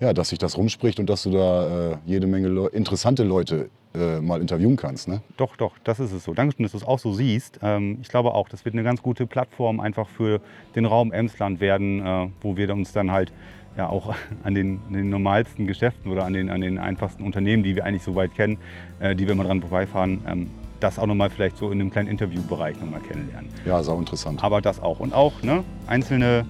ja, 0.00 0.14
dass 0.14 0.30
sich 0.30 0.38
das 0.38 0.56
rumspricht 0.56 0.98
und 0.98 1.10
dass 1.10 1.24
du 1.24 1.30
da 1.30 1.90
äh, 1.92 1.96
jede 2.06 2.26
Menge 2.26 2.48
Leu 2.48 2.66
interessante 2.66 3.22
Leute 3.22 3.68
mal 3.92 4.40
interviewen 4.40 4.76
kannst. 4.76 5.08
Ne? 5.08 5.20
Doch, 5.36 5.56
doch, 5.56 5.72
das 5.82 5.98
ist 5.98 6.12
es 6.12 6.22
so. 6.22 6.32
Dankeschön, 6.32 6.62
dass 6.62 6.70
du 6.70 6.78
es 6.78 6.84
auch 6.84 7.00
so 7.00 7.12
siehst. 7.12 7.58
Ähm, 7.60 7.98
ich 8.00 8.08
glaube 8.08 8.34
auch, 8.34 8.48
das 8.48 8.64
wird 8.64 8.76
eine 8.76 8.84
ganz 8.84 9.02
gute 9.02 9.26
Plattform 9.26 9.80
einfach 9.80 10.08
für 10.08 10.40
den 10.76 10.84
Raum 10.84 11.10
Emsland 11.10 11.58
werden, 11.58 12.32
wo 12.40 12.56
wir 12.56 12.72
uns 12.72 12.92
dann 12.92 13.10
halt 13.10 13.32
ja 13.76 13.88
auch 13.88 14.14
an 14.42 14.54
den, 14.54 14.80
an 14.88 14.94
den 14.94 15.10
normalsten 15.10 15.66
Geschäften 15.66 16.10
oder 16.10 16.24
an 16.24 16.32
den, 16.32 16.50
an 16.50 16.60
den 16.60 16.78
einfachsten 16.78 17.22
Unternehmen, 17.22 17.62
die 17.62 17.76
wir 17.76 17.84
eigentlich 17.84 18.02
so 18.02 18.14
weit 18.14 18.34
kennen, 18.34 18.58
äh, 19.00 19.14
die 19.14 19.26
wir 19.26 19.34
mal 19.34 19.44
dran 19.44 19.60
vorbeifahren, 19.60 20.20
ähm, 20.26 20.50
das 20.80 20.98
auch 20.98 21.06
nochmal 21.06 21.30
vielleicht 21.30 21.56
so 21.56 21.70
in 21.70 21.80
einem 21.80 21.90
kleinen 21.90 22.08
Interviewbereich 22.08 22.80
nochmal 22.80 23.00
kennenlernen. 23.00 23.50
Ja, 23.64 23.82
sau 23.82 23.98
interessant. 23.98 24.42
Aber 24.42 24.60
das 24.60 24.80
auch. 24.80 25.00
Und 25.00 25.12
auch 25.12 25.42
ne, 25.42 25.62
einzelne 25.86 26.46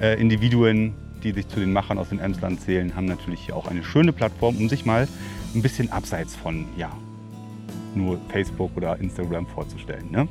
äh, 0.00 0.20
Individuen, 0.20 0.94
die 1.22 1.32
sich 1.32 1.48
zu 1.48 1.60
den 1.60 1.72
Machern 1.72 1.98
aus 1.98 2.08
dem 2.08 2.20
Emsland 2.20 2.60
zählen, 2.60 2.94
haben 2.94 3.06
natürlich 3.06 3.40
hier 3.40 3.56
auch 3.56 3.68
eine 3.68 3.82
schöne 3.82 4.12
Plattform, 4.12 4.56
um 4.56 4.68
sich 4.68 4.86
mal 4.86 5.08
ein 5.54 5.62
bisschen 5.62 5.90
abseits 5.92 6.34
von 6.34 6.66
ja, 6.76 6.90
nur 7.94 8.18
Facebook 8.28 8.70
oder 8.76 8.98
Instagram 8.98 9.46
vorzustellen. 9.46 10.10
Ne? 10.10 10.28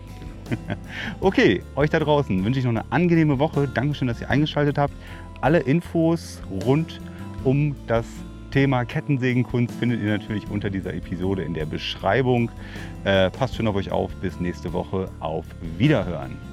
okay, 1.22 1.62
euch 1.76 1.90
da 1.90 2.00
draußen 2.00 2.44
wünsche 2.44 2.60
ich 2.60 2.66
noch 2.66 2.72
eine 2.72 2.86
angenehme 2.90 3.40
Woche. 3.40 3.68
Dankeschön, 3.68 4.08
dass 4.08 4.20
ihr 4.22 4.30
eingeschaltet 4.30 4.78
habt. 4.78 4.94
Alle 5.42 5.60
Infos 5.60 6.40
rund 6.66 7.02
um 7.44 7.76
das 7.88 8.06
Thema 8.52 8.86
Kettensägenkunst 8.86 9.74
findet 9.76 10.02
ihr 10.02 10.12
natürlich 10.12 10.48
unter 10.52 10.70
dieser 10.70 10.94
Episode 10.94 11.42
in 11.42 11.56
der 11.56 11.66
Beschreibung. 11.66 12.52
Äh, 13.06 13.32
passt 13.32 13.56
schon 13.56 13.68
auf 13.68 13.76
euch 13.76 13.92
auf. 13.92 14.12
Bis 14.18 14.40
nächste 14.40 14.72
Woche. 14.72 15.10
Auf 15.20 15.46
Wiederhören. 15.78 16.51